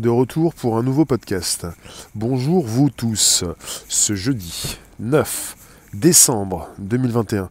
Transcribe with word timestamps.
de 0.00 0.08
retour 0.08 0.54
pour 0.54 0.76
un 0.76 0.82
nouveau 0.82 1.04
podcast. 1.04 1.66
Bonjour 2.14 2.64
vous 2.64 2.90
tous. 2.90 3.44
Ce 3.88 4.14
jeudi 4.14 4.78
9 5.00 5.56
décembre 5.94 6.68
2021, 6.78 7.48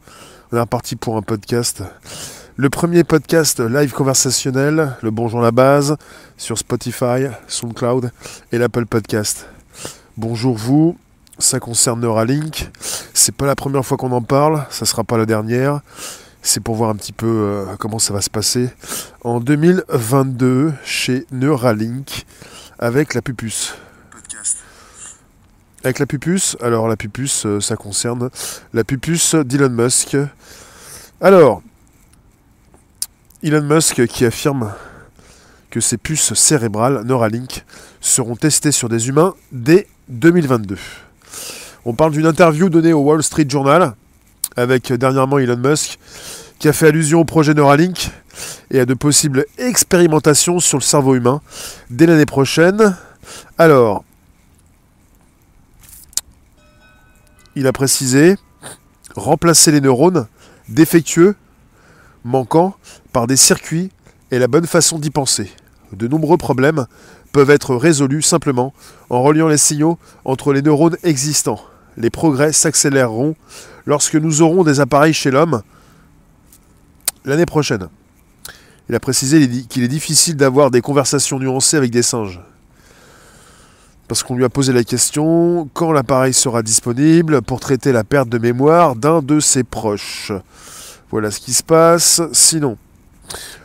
on 0.51 0.57
est 0.57 0.59
reparti 0.59 0.95
pour 0.95 1.17
un 1.17 1.21
podcast. 1.21 1.83
Le 2.55 2.69
premier 2.69 3.03
podcast 3.03 3.59
live 3.59 3.91
conversationnel, 3.91 4.95
le 5.01 5.11
Bonjour 5.11 5.41
la 5.41 5.51
base, 5.51 5.97
sur 6.37 6.57
Spotify, 6.57 7.27
SoundCloud 7.47 8.11
et 8.51 8.57
l'Apple 8.57 8.85
Podcast. 8.85 9.47
Bonjour 10.15 10.55
vous, 10.55 10.97
ça 11.39 11.59
concerne 11.59 12.01
Neuralink. 12.01 12.69
C'est 13.13 13.35
pas 13.35 13.45
la 13.45 13.55
première 13.55 13.85
fois 13.85 13.97
qu'on 13.97 14.11
en 14.11 14.21
parle, 14.21 14.65
ça 14.69 14.85
sera 14.85 15.03
pas 15.03 15.17
la 15.17 15.25
dernière 15.25 15.81
c'est 16.47 16.61
pour 16.61 16.75
voir 16.75 16.89
un 16.89 16.95
petit 16.95 17.11
peu 17.11 17.27
euh, 17.27 17.75
comment 17.77 17.99
ça 17.99 18.13
va 18.13 18.21
se 18.21 18.29
passer 18.29 18.69
en 19.21 19.41
2022 19.41 20.73
chez 20.85 21.25
Neuralink 21.31 22.25
avec 22.79 23.13
la 23.13 23.21
pupus. 23.21 23.75
Avec 25.83 25.99
la 25.99 26.05
pupus, 26.05 26.55
alors 26.61 26.87
la 26.87 26.95
pupus, 26.95 27.45
euh, 27.45 27.59
ça 27.59 27.75
concerne 27.75 28.29
la 28.73 28.83
pupus 28.85 29.35
d'Elon 29.35 29.69
Musk. 29.69 30.15
Alors, 31.19 31.61
Elon 33.43 33.63
Musk 33.63 34.07
qui 34.07 34.25
affirme 34.25 34.73
que 35.69 35.81
ces 35.81 35.97
puces 35.97 36.33
cérébrales 36.33 37.03
Neuralink 37.03 37.65
seront 37.99 38.37
testées 38.37 38.71
sur 38.71 38.87
des 38.87 39.09
humains 39.09 39.35
dès 39.51 39.87
2022. 40.07 40.77
On 41.83 41.93
parle 41.93 42.13
d'une 42.13 42.25
interview 42.25 42.69
donnée 42.69 42.93
au 42.93 43.01
Wall 43.01 43.21
Street 43.21 43.47
Journal 43.49 43.95
avec 44.57 44.91
euh, 44.91 44.97
dernièrement 44.97 45.37
Elon 45.37 45.57
Musk, 45.57 45.99
qui 46.59 46.67
a 46.67 46.73
fait 46.73 46.87
allusion 46.87 47.21
au 47.21 47.25
projet 47.25 47.53
Neuralink 47.53 48.11
et 48.71 48.79
à 48.79 48.85
de 48.85 48.93
possibles 48.93 49.45
expérimentations 49.57 50.59
sur 50.59 50.77
le 50.77 50.83
cerveau 50.83 51.15
humain 51.15 51.41
dès 51.89 52.05
l'année 52.05 52.25
prochaine. 52.25 52.95
Alors, 53.57 54.03
il 57.55 57.67
a 57.67 57.73
précisé 57.73 58.37
remplacer 59.15 59.71
les 59.71 59.81
neurones 59.81 60.27
défectueux, 60.69 61.35
manquants, 62.23 62.75
par 63.13 63.27
des 63.27 63.37
circuits 63.37 63.91
et 64.31 64.39
la 64.39 64.47
bonne 64.47 64.67
façon 64.67 64.99
d'y 64.99 65.09
penser. 65.09 65.51
De 65.93 66.07
nombreux 66.07 66.37
problèmes 66.37 66.85
peuvent 67.31 67.49
être 67.49 67.75
résolus 67.75 68.21
simplement 68.21 68.73
en 69.09 69.21
reliant 69.21 69.47
les 69.47 69.57
signaux 69.57 69.97
entre 70.25 70.53
les 70.53 70.61
neurones 70.61 70.97
existants. 71.03 71.61
Les 71.97 72.09
progrès 72.09 72.51
s'accéléreront 72.51 73.35
lorsque 73.85 74.15
nous 74.15 74.41
aurons 74.41 74.63
des 74.63 74.79
appareils 74.79 75.13
chez 75.13 75.31
l'homme 75.31 75.61
l'année 77.27 77.45
prochaine. 77.45 77.87
Il 78.89 78.95
a 78.95 78.99
précisé 78.99 79.47
qu'il 79.67 79.83
est 79.83 79.89
difficile 79.89 80.37
d'avoir 80.37 80.71
des 80.71 80.81
conversations 80.81 81.39
nuancées 81.39 81.77
avec 81.77 81.91
des 81.91 82.01
singes. 82.01 82.39
Parce 84.07 84.23
qu'on 84.23 84.35
lui 84.35 84.45
a 84.45 84.49
posé 84.49 84.71
la 84.71 84.85
question 84.85 85.69
quand 85.73 85.91
l'appareil 85.91 86.33
sera 86.33 86.63
disponible 86.63 87.41
pour 87.41 87.59
traiter 87.59 87.91
la 87.91 88.05
perte 88.05 88.29
de 88.29 88.37
mémoire 88.37 88.95
d'un 88.95 89.21
de 89.21 89.41
ses 89.41 89.65
proches? 89.65 90.31
Voilà 91.11 91.29
ce 91.29 91.41
qui 91.41 91.53
se 91.53 91.63
passe. 91.63 92.21
Sinon, 92.31 92.77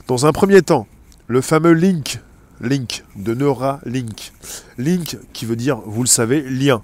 dans 0.09 0.27
un 0.27 0.33
premier 0.33 0.63
temps, 0.63 0.89
le 1.29 1.41
fameux 1.41 1.73
link, 1.73 2.21
link 2.61 3.05
de 3.15 3.35
Neuralink, 3.35 4.33
link 4.79 5.17
qui 5.33 5.47
veut 5.47 5.57
dire, 5.57 5.79
vous 5.87 6.03
le 6.03 6.09
savez, 6.09 6.43
lien. 6.43 6.83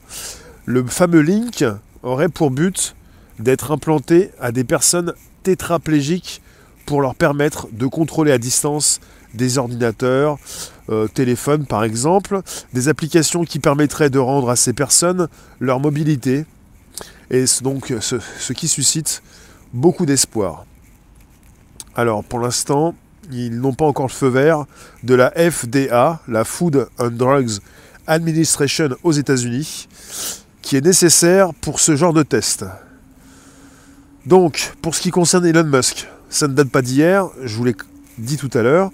Le 0.65 0.87
fameux 0.87 1.21
link 1.21 1.65
aurait 2.05 2.29
pour 2.29 2.53
but 2.53 2.95
d'être 3.41 3.73
implanté 3.73 4.31
à 4.41 4.53
des 4.53 4.65
personnes 4.65 5.13
tétraplégiques 5.43 6.41
pour 6.89 7.03
leur 7.03 7.15
permettre 7.15 7.69
de 7.71 7.87
contrôler 7.87 8.33
à 8.33 8.39
distance 8.39 9.01
des 9.35 9.59
ordinateurs, 9.59 10.39
euh, 10.89 11.07
téléphones 11.07 11.67
par 11.67 11.85
exemple, 11.85 12.41
des 12.73 12.89
applications 12.89 13.45
qui 13.45 13.59
permettraient 13.59 14.09
de 14.09 14.19
rendre 14.19 14.49
à 14.49 14.57
ces 14.57 14.73
personnes 14.73 15.29
leur 15.61 15.81
mobilité, 15.81 16.47
et 17.31 17.45
donc 17.61 17.93
ce, 18.01 18.17
ce 18.19 18.53
qui 18.55 18.69
suscite 18.69 19.23
beaucoup 19.75 20.07
d'espoir. 20.07 20.65
Alors 21.95 22.25
pour 22.25 22.39
l'instant, 22.39 22.95
ils 23.31 23.61
n'ont 23.61 23.75
pas 23.75 23.85
encore 23.85 24.07
le 24.07 24.13
feu 24.13 24.29
vert 24.29 24.65
de 25.03 25.15
la 25.15 25.31
FDA, 25.33 26.23
la 26.27 26.45
Food 26.45 26.89
and 26.99 27.11
Drugs 27.11 27.59
Administration 28.07 28.97
aux 29.03 29.13
États-Unis, 29.13 29.89
qui 30.63 30.77
est 30.77 30.87
nécessaire 30.87 31.53
pour 31.53 31.81
ce 31.81 31.97
genre 31.97 32.15
de 32.15 32.23
test. 32.23 32.65
Donc, 34.25 34.73
pour 34.81 34.95
ce 34.95 35.03
qui 35.03 35.11
concerne 35.11 35.45
Elon 35.45 35.65
Musk, 35.65 36.09
ça 36.31 36.49
ne 36.49 36.55
date 36.55 36.71
pas 36.71 36.83
d'hier, 36.83 37.29
je 37.43 37.57
vous 37.57 37.65
l'ai 37.65 37.75
dit 38.19 38.37
tout 38.37 38.51
à 38.55 38.63
l'heure. 38.63 38.91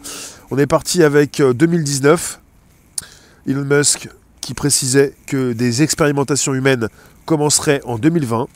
On 0.50 0.59
est 0.59 0.67
parti 0.67 1.03
avec 1.03 1.41
2019. 1.41 2.41
Euh, 2.41 3.50
Elon 3.50 3.65
Musk 3.65 4.09
qui 4.41 4.55
précisait 4.55 5.15
que 5.27 5.53
des 5.53 5.83
expérimentations 5.83 6.55
humaines 6.55 6.89
commenceraient 7.25 7.81
en 7.84 7.99
2020. 7.99 8.47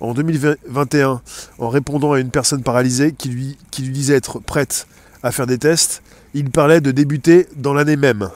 En 0.00 0.14
2021, 0.14 1.20
en 1.58 1.68
répondant 1.68 2.12
à 2.12 2.20
une 2.20 2.30
personne 2.30 2.62
paralysée 2.62 3.12
qui 3.12 3.28
lui, 3.28 3.58
qui 3.70 3.82
lui 3.82 3.92
disait 3.92 4.14
être 4.14 4.38
prête 4.38 4.86
à 5.22 5.32
faire 5.32 5.46
des 5.46 5.58
tests, 5.58 6.02
il 6.34 6.50
parlait 6.50 6.80
de 6.80 6.90
débuter 6.90 7.46
dans 7.56 7.74
l'année 7.74 7.96
même. 7.96 8.30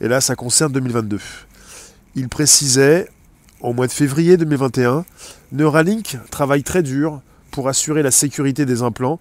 Et 0.00 0.08
là, 0.08 0.20
ça 0.20 0.34
concerne 0.34 0.72
2022. 0.72 1.18
Il 2.14 2.28
précisait 2.28 3.08
au 3.60 3.72
mois 3.72 3.86
de 3.86 3.92
février 3.92 4.36
2021, 4.36 5.04
Neuralink 5.52 6.18
travaille 6.30 6.62
très 6.62 6.82
dur 6.82 7.22
pour 7.54 7.68
assurer 7.68 8.02
la 8.02 8.10
sécurité 8.10 8.66
des 8.66 8.82
implants 8.82 9.20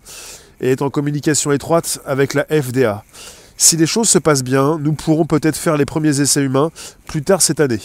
et 0.60 0.72
est 0.72 0.82
en 0.82 0.90
communication 0.90 1.52
étroite 1.52 2.00
avec 2.04 2.34
la 2.34 2.46
FDA. 2.46 3.04
Si 3.58 3.78
les 3.78 3.86
choses 3.86 4.10
se 4.10 4.18
passent 4.18 4.44
bien, 4.44 4.80
nous 4.80 4.94
pourrons 4.94 5.26
peut-être 5.26 5.56
faire 5.56 5.78
les 5.78 5.86
premiers 5.86 6.20
essais 6.20 6.42
humains 6.42 6.72
plus 7.06 7.22
tard 7.22 7.44
cette 7.44 7.60
année. 7.60 7.80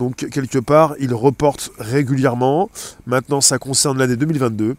Donc 0.00 0.28
quelque 0.30 0.58
part, 0.58 0.96
il 0.98 1.14
reporte 1.14 1.70
régulièrement. 1.78 2.68
Maintenant, 3.06 3.40
ça 3.40 3.58
concerne 3.58 3.96
l'année 3.96 4.16
2022. 4.16 4.74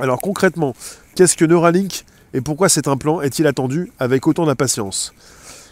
Alors 0.00 0.20
concrètement, 0.20 0.74
qu'est-ce 1.14 1.36
que 1.36 1.44
Neuralink 1.44 2.04
et 2.34 2.40
pourquoi 2.40 2.68
cet 2.68 2.88
implant 2.88 3.20
est-il 3.22 3.46
attendu 3.46 3.92
avec 4.00 4.26
autant 4.26 4.46
d'impatience? 4.46 5.14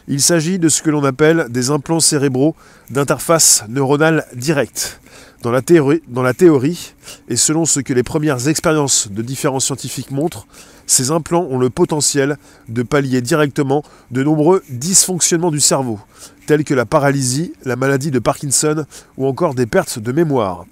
Il 0.07 0.23
s'agit 0.23 0.61
de 0.61 0.69
ce 0.69 0.83
que 0.83 0.91
l'on 0.91 1.03
appelle 1.05 1.47
des 1.51 1.71
implants 1.71 2.01
cérébraux 2.01 2.55
d'interface 2.91 3.65
neuronale 3.69 4.25
directe. 4.35 5.01
Dans 5.43 5.53
la, 5.53 5.63
théorie, 5.63 6.95
et 7.29 7.37
selon 7.37 7.65
ce 7.65 7.79
que 7.79 7.93
les 7.93 8.03
premières 8.03 8.49
expériences 8.49 9.09
de 9.09 9.23
différents 9.23 9.61
scientifiques 9.61 10.11
montrent, 10.11 10.49
ces 10.85 11.13
implants 11.13 11.47
ont 11.49 11.59
le 11.59 11.71
potentiel 11.71 12.39
de 12.69 12.83
pallier 12.83 13.21
directement 13.21 13.85
de 14.11 14.25
nombreux 14.25 14.65
dysfonctionnements 14.69 15.53
du 15.53 15.61
cerveau, 15.61 16.01
tels 16.47 16.65
que 16.65 16.75
la 16.75 16.87
paralysie, 16.87 17.53
la 17.65 17.77
maladie 17.77 18.11
de 18.11 18.19
Parkinson 18.19 18.85
ou 19.17 19.27
encore 19.29 19.55
des 19.55 19.67
pertes 19.67 20.01
de 20.01 20.11
mémoire. 20.11 20.67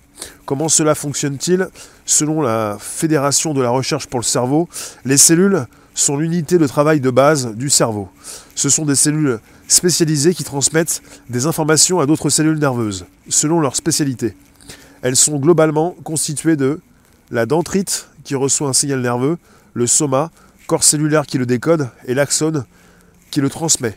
Comment 0.47 0.69
cela 0.69 0.97
fonctionne-t-il 0.97 1.69
Selon 2.05 2.43
la 2.43 2.77
Fédération 2.81 3.55
de 3.55 3.63
la 3.63 3.71
recherche 3.71 4.09
pour 4.09 4.19
le 4.19 4.25
cerveau, 4.25 4.69
les 5.05 5.17
cellules 5.17 5.67
sont 5.95 6.17
l'unité 6.17 6.59
de 6.59 6.67
travail 6.67 7.01
de 7.01 7.11
base 7.11 7.55
du 7.55 7.71
cerveau. 7.71 8.09
Ce 8.57 8.69
sont 8.69 8.85
des 8.85 8.97
cellules 8.97 9.39
spécialisées 9.69 10.35
qui 10.35 10.43
transmettent 10.43 11.03
des 11.31 11.47
informations 11.47 12.01
à 12.01 12.07
d'autres 12.07 12.31
cellules 12.31 12.59
nerveuses, 12.59 13.07
selon 13.29 13.61
leur 13.61 13.77
spécialité. 13.77 14.35
Elles 15.07 15.15
sont 15.15 15.37
globalement 15.37 15.95
constituées 16.03 16.57
de 16.57 16.81
la 17.31 17.47
dendrite 17.47 18.09
qui 18.25 18.35
reçoit 18.35 18.69
un 18.69 18.73
signal 18.73 19.01
nerveux, 19.01 19.39
le 19.73 19.87
soma, 19.87 20.33
corps 20.67 20.83
cellulaire 20.83 21.27
qui 21.27 21.39
le 21.39 21.47
décode, 21.47 21.91
et 22.07 22.15
l'axone 22.15 22.65
qui 23.31 23.41
le 23.41 23.49
transmet. 23.49 23.97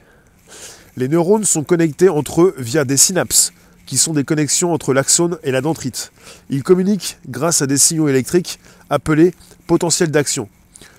Les 0.98 1.08
neurones 1.08 1.46
sont 1.46 1.64
connectés 1.64 2.10
entre 2.10 2.44
eux 2.44 2.56
via 2.60 2.86
des 2.86 2.96
synapses, 2.96 3.54
qui 3.88 3.98
sont 3.98 4.14
des 4.14 4.24
connexions 4.24 4.72
entre 4.72 4.94
l'axone 4.94 5.40
et 5.42 5.50
la 5.50 5.62
dendrite. 5.62 6.12
Ils 6.52 6.62
communiquent 6.62 7.18
grâce 7.28 7.64
à 7.64 7.66
des 7.66 7.80
signaux 7.80 8.08
électriques 8.08 8.60
appelés 8.92 9.34
potentiels 9.66 10.12
d'action. 10.12 10.48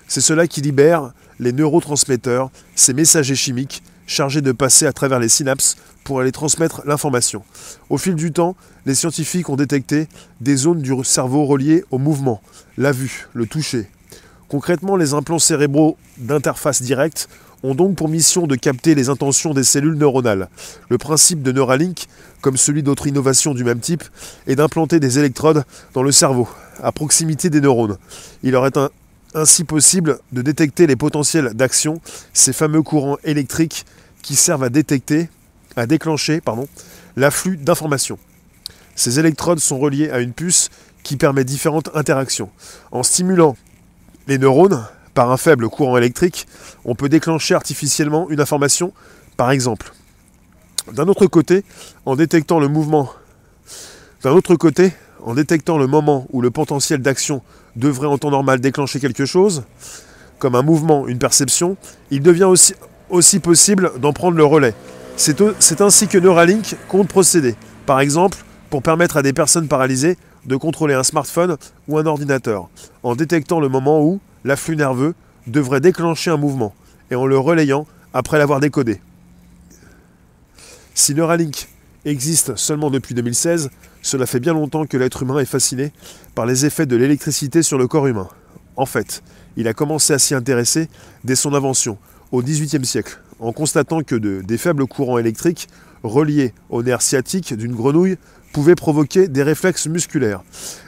C'est 0.09 0.19
cela 0.19 0.45
qui 0.45 0.59
libère 0.59 1.13
les 1.39 1.53
neurotransmetteurs, 1.53 2.51
ces 2.75 2.93
messagers 2.93 3.35
chimiques 3.35 3.81
chargés 4.11 4.41
de 4.41 4.51
passer 4.51 4.85
à 4.85 4.93
travers 4.93 5.19
les 5.19 5.29
synapses 5.29 5.77
pour 6.03 6.19
aller 6.19 6.31
transmettre 6.31 6.81
l'information. 6.85 7.43
Au 7.89 7.97
fil 7.97 8.15
du 8.15 8.31
temps, 8.31 8.55
les 8.85 8.95
scientifiques 8.95 9.49
ont 9.49 9.55
détecté 9.55 10.07
des 10.41 10.55
zones 10.55 10.81
du 10.81 10.93
cerveau 11.03 11.45
reliées 11.45 11.83
au 11.91 11.97
mouvement, 11.97 12.41
la 12.77 12.91
vue, 12.91 13.27
le 13.33 13.45
toucher. 13.45 13.87
Concrètement, 14.49 14.97
les 14.97 15.13
implants 15.13 15.39
cérébraux 15.39 15.97
d'interface 16.17 16.81
directe 16.81 17.29
ont 17.63 17.75
donc 17.75 17.95
pour 17.95 18.09
mission 18.09 18.47
de 18.47 18.55
capter 18.55 18.95
les 18.95 19.09
intentions 19.09 19.53
des 19.53 19.63
cellules 19.63 19.95
neuronales. 19.95 20.49
Le 20.89 20.97
principe 20.97 21.41
de 21.41 21.51
Neuralink, 21.51 22.07
comme 22.41 22.57
celui 22.57 22.83
d'autres 22.83 23.07
innovations 23.07 23.53
du 23.53 23.63
même 23.63 23.79
type, 23.79 24.03
est 24.47 24.55
d'implanter 24.55 24.99
des 24.99 25.19
électrodes 25.19 25.63
dans 25.93 26.03
le 26.03 26.11
cerveau, 26.11 26.49
à 26.81 26.91
proximité 26.91 27.49
des 27.49 27.61
neurones. 27.61 27.97
Il 28.43 28.51
leur 28.51 28.65
est 28.65 28.77
ainsi 29.33 29.63
possible 29.63 30.19
de 30.31 30.41
détecter 30.41 30.87
les 30.87 30.95
potentiels 30.95 31.53
d'action, 31.53 32.01
ces 32.33 32.51
fameux 32.51 32.81
courants 32.81 33.17
électriques 33.23 33.85
qui 34.21 34.35
servent 34.35 34.63
à 34.63 34.69
détecter, 34.69 35.29
à 35.75 35.85
déclencher 35.85 36.41
l'afflux 37.15 37.57
d'informations. 37.57 38.19
Ces 38.95 39.19
électrodes 39.19 39.59
sont 39.59 39.79
reliées 39.79 40.09
à 40.09 40.19
une 40.19 40.33
puce 40.33 40.69
qui 41.03 41.17
permet 41.17 41.43
différentes 41.43 41.89
interactions. 41.95 42.49
En 42.91 43.03
stimulant 43.03 43.55
les 44.27 44.37
neurones 44.37 44.85
par 45.13 45.31
un 45.31 45.37
faible 45.37 45.69
courant 45.69 45.97
électrique, 45.97 46.47
on 46.85 46.95
peut 46.95 47.09
déclencher 47.09 47.55
artificiellement 47.55 48.29
une 48.29 48.39
information, 48.39 48.93
par 49.37 49.51
exemple. 49.51 49.93
D'un 50.93 51.07
autre 51.07 51.27
côté, 51.27 51.63
en 52.05 52.15
détectant 52.15 52.59
le 52.59 52.67
mouvement, 52.67 53.11
d'un 54.23 54.31
autre 54.31 54.55
côté, 54.55 54.93
en 55.23 55.33
détectant 55.33 55.77
le 55.77 55.87
moment 55.87 56.27
où 56.31 56.41
le 56.41 56.51
potentiel 56.51 57.01
d'action 57.01 57.41
devrait 57.75 58.07
en 58.07 58.17
temps 58.17 58.31
normal 58.31 58.59
déclencher 58.59 58.99
quelque 58.99 59.25
chose, 59.25 59.63
comme 60.39 60.55
un 60.55 60.63
mouvement, 60.63 61.07
une 61.07 61.19
perception, 61.19 61.77
il 62.09 62.21
devient 62.21 62.45
aussi, 62.45 62.73
aussi 63.11 63.39
possible 63.39 63.91
d'en 63.99 64.13
prendre 64.13 64.37
le 64.37 64.45
relais. 64.45 64.73
C'est 65.15 65.81
ainsi 65.81 66.07
que 66.07 66.17
Neuralink 66.17 66.75
compte 66.87 67.07
procéder. 67.07 67.55
Par 67.85 67.99
exemple, 67.99 68.39
pour 68.69 68.81
permettre 68.81 69.17
à 69.17 69.21
des 69.21 69.33
personnes 69.33 69.67
paralysées 69.67 70.17
de 70.45 70.55
contrôler 70.55 70.95
un 70.95 71.03
smartphone 71.03 71.57
ou 71.87 71.99
un 71.99 72.05
ordinateur, 72.05 72.69
en 73.03 73.15
détectant 73.15 73.59
le 73.59 73.69
moment 73.69 74.01
où 74.01 74.19
l'afflux 74.43 74.75
nerveux 74.75 75.13
devrait 75.45 75.81
déclencher 75.81 76.31
un 76.31 76.37
mouvement, 76.37 76.73
et 77.11 77.15
en 77.15 77.25
le 77.25 77.37
relayant 77.37 77.85
après 78.13 78.39
l'avoir 78.39 78.59
décodé. 78.59 79.01
Si 80.95 81.13
Neuralink 81.13 81.67
existe 82.05 82.55
seulement 82.55 82.89
depuis 82.89 83.13
2016, 83.13 83.69
cela 84.01 84.25
fait 84.25 84.39
bien 84.39 84.53
longtemps 84.53 84.85
que 84.85 84.97
l'être 84.97 85.21
humain 85.21 85.37
est 85.39 85.45
fasciné 85.45 85.91
par 86.33 86.45
les 86.45 86.65
effets 86.65 86.87
de 86.87 86.95
l'électricité 86.95 87.61
sur 87.61 87.77
le 87.77 87.87
corps 87.87 88.07
humain. 88.07 88.29
En 88.75 88.85
fait, 88.87 89.21
il 89.57 89.67
a 89.67 89.73
commencé 89.73 90.13
à 90.13 90.19
s'y 90.19 90.33
intéresser 90.33 90.89
dès 91.23 91.35
son 91.35 91.53
invention, 91.53 91.97
au 92.31 92.41
XVIIIe 92.41 92.85
siècle, 92.85 93.19
en 93.39 93.51
constatant 93.51 94.01
que 94.01 94.15
de, 94.15 94.41
des 94.41 94.57
faibles 94.57 94.85
courants 94.87 95.17
électriques 95.17 95.67
reliés 96.03 96.53
au 96.69 96.83
nerf 96.83 97.01
sciatique 97.01 97.53
d'une 97.53 97.75
grenouille 97.75 98.17
pouvaient 98.51 98.75
provoquer 98.75 99.27
des 99.27 99.43
réflexes 99.43 99.87
musculaires. 99.87 100.43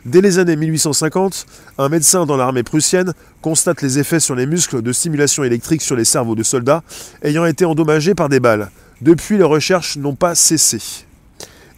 Dès 0.06 0.22
les 0.22 0.38
années 0.40 0.56
1850, 0.56 1.45
un 1.78 1.90
médecin 1.90 2.25
dans 2.25 2.36
l'armée 2.36 2.63
prussienne 2.63 3.13
constate 3.42 3.81
les 3.81 4.00
effets 4.00 4.19
sur 4.19 4.36
les 4.36 4.45
muscles 4.45 4.81
de 4.81 4.92
stimulation 4.92 5.44
électrique 5.44 5.81
sur 5.81 5.95
les 5.95 6.06
cerveaux 6.06 6.36
de 6.36 6.44
soldats 6.44 6.84
ayant 7.22 7.45
été 7.45 7.66
endommagés 7.66 8.16
par 8.16 8.30
des 8.30 8.40
balles. 8.40 8.69
Depuis, 9.01 9.38
les 9.38 9.44
recherches 9.44 9.98
n'ont 9.98 10.16
pas 10.16 10.36
cessé. 10.36 11.06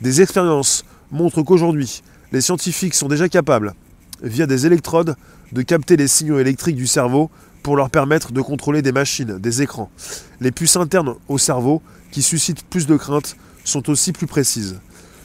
Des 0.01 0.21
expériences 0.21 0.85
montrent 1.11 1.43
qu'aujourd'hui, 1.43 2.01
les 2.31 2.41
scientifiques 2.41 2.95
sont 2.95 3.07
déjà 3.07 3.29
capables, 3.29 3.73
via 4.21 4.47
des 4.47 4.65
électrodes, 4.65 5.15
de 5.51 5.61
capter 5.61 5.95
les 5.97 6.07
signaux 6.07 6.39
électriques 6.39 6.75
du 6.75 6.87
cerveau 6.87 7.29
pour 7.65 7.75
leur 7.75 7.89
permettre 7.89 8.31
de 8.31 8.41
contrôler 8.41 8.83
des 8.83 8.91
machines, 8.91 9.39
des 9.39 9.63
écrans. 9.63 9.89
Les 10.39 10.51
puces 10.51 10.75
internes 10.75 11.15
au 11.27 11.39
cerveau, 11.39 11.81
qui 12.11 12.21
suscitent 12.21 12.61
plus 12.61 12.85
de 12.85 12.95
crainte, 12.95 13.37
sont 13.63 13.89
aussi 13.89 14.11
plus 14.11 14.27
précises. 14.27 14.79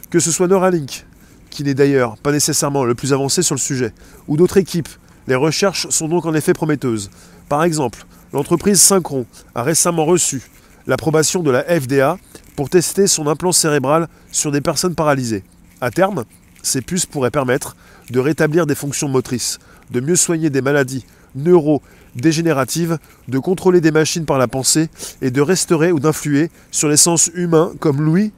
Que 0.08 0.20
ce 0.20 0.32
soit 0.32 0.48
Neuralink, 0.48 1.04
qui 1.50 1.64
n'est 1.64 1.74
d'ailleurs 1.74 2.16
pas 2.16 2.32
nécessairement 2.32 2.84
le 2.84 2.94
plus 2.94 3.12
avancé 3.12 3.42
sur 3.42 3.54
le 3.54 3.60
sujet, 3.60 3.92
ou 4.26 4.38
d'autres 4.38 4.56
équipes, 4.56 4.88
les 5.28 5.34
recherches 5.34 5.86
sont 5.90 6.08
donc 6.08 6.24
en 6.24 6.32
effet 6.32 6.54
prometteuses. 6.54 7.10
Par 7.50 7.62
exemple, 7.62 8.06
l'entreprise 8.32 8.80
Synchron 8.80 9.26
a 9.54 9.62
récemment 9.62 10.06
reçu 10.06 10.40
l'approbation 10.86 11.42
de 11.42 11.50
la 11.50 11.64
FDA 11.64 12.16
pour 12.56 12.70
tester 12.70 13.06
son 13.06 13.26
implant 13.26 13.52
cérébral 13.52 14.08
sur 14.32 14.50
des 14.50 14.62
personnes 14.62 14.94
paralysées. 14.94 15.44
À 15.82 15.90
terme, 15.90 16.24
ces 16.62 16.80
puces 16.80 17.04
pourraient 17.04 17.30
permettre 17.30 17.76
de 18.08 18.18
rétablir 18.18 18.64
des 18.64 18.74
fonctions 18.74 19.10
motrices, 19.10 19.58
de 19.90 20.00
mieux 20.00 20.16
soigner 20.16 20.48
des 20.48 20.62
maladies 20.62 21.04
neurodégénératives, 21.34 22.98
de 23.28 23.38
contrôler 23.38 23.80
des 23.80 23.90
machines 23.90 24.24
par 24.24 24.38
la 24.38 24.48
pensée 24.48 24.88
et 25.22 25.30
de 25.30 25.40
restaurer 25.40 25.92
ou 25.92 26.00
d'influer 26.00 26.50
sur 26.70 26.88
les 26.88 26.96
sens 26.96 27.30
humains 27.34 27.72
comme 27.80 28.02
l'ouïe 28.02 28.32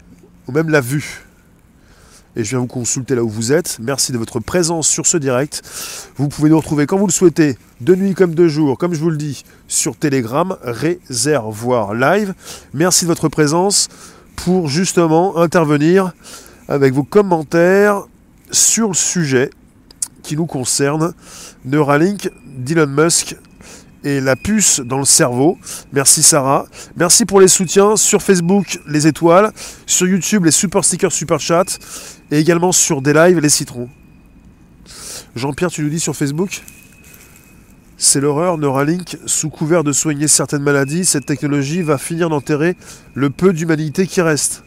ou 0.48 0.52
même 0.52 0.68
la 0.68 0.80
vue 0.80 1.24
et 2.36 2.44
je 2.44 2.50
viens 2.50 2.60
vous 2.60 2.66
consulter 2.66 3.14
là 3.14 3.22
où 3.22 3.28
vous 3.28 3.52
êtes. 3.52 3.78
Merci 3.80 4.12
de 4.12 4.18
votre 4.18 4.40
présence 4.40 4.88
sur 4.88 5.06
ce 5.06 5.16
direct. 5.16 5.62
Vous 6.16 6.28
pouvez 6.28 6.50
nous 6.50 6.56
retrouver 6.56 6.86
quand 6.86 6.96
vous 6.96 7.06
le 7.06 7.12
souhaitez, 7.12 7.58
de 7.80 7.94
nuit 7.94 8.14
comme 8.14 8.34
de 8.34 8.48
jour, 8.48 8.78
comme 8.78 8.94
je 8.94 9.00
vous 9.00 9.10
le 9.10 9.16
dis, 9.16 9.44
sur 9.68 9.96
Telegram, 9.96 10.56
Réservoir 10.62 11.94
Live. 11.94 12.34
Merci 12.72 13.04
de 13.04 13.08
votre 13.08 13.28
présence 13.28 13.88
pour 14.36 14.68
justement 14.68 15.36
intervenir 15.36 16.12
avec 16.68 16.94
vos 16.94 17.04
commentaires 17.04 18.04
sur 18.50 18.88
le 18.88 18.94
sujet 18.94 19.50
qui 20.22 20.36
nous 20.36 20.46
concerne, 20.46 21.14
Neuralink 21.64 22.30
d'Elon 22.44 22.86
Musk 22.86 23.36
et 24.04 24.20
la 24.20 24.36
puce 24.36 24.80
dans 24.80 24.98
le 24.98 25.04
cerveau. 25.04 25.58
Merci 25.92 26.22
Sarah. 26.22 26.66
Merci 26.96 27.24
pour 27.24 27.40
les 27.40 27.48
soutiens 27.48 27.96
sur 27.96 28.22
Facebook, 28.22 28.80
les 28.86 29.06
étoiles, 29.06 29.52
sur 29.86 30.06
YouTube, 30.06 30.44
les 30.44 30.50
super 30.50 30.84
stickers, 30.84 31.12
super 31.12 31.40
chat, 31.40 31.78
et 32.30 32.38
également 32.38 32.72
sur 32.72 33.02
des 33.02 33.12
lives, 33.12 33.38
les 33.38 33.48
citrons. 33.48 33.88
Jean-Pierre, 35.34 35.70
tu 35.70 35.82
nous 35.82 35.90
dis 35.90 36.00
sur 36.00 36.16
Facebook 36.16 36.62
c'est 38.04 38.20
l'horreur, 38.20 38.58
Neuralink, 38.58 39.16
sous 39.26 39.48
couvert 39.48 39.84
de 39.84 39.92
soigner 39.92 40.26
certaines 40.26 40.64
maladies, 40.64 41.04
cette 41.04 41.24
technologie 41.24 41.82
va 41.82 41.98
finir 41.98 42.28
d'enterrer 42.30 42.76
le 43.14 43.30
peu 43.30 43.52
d'humanité 43.52 44.08
qui 44.08 44.20
reste. 44.20 44.64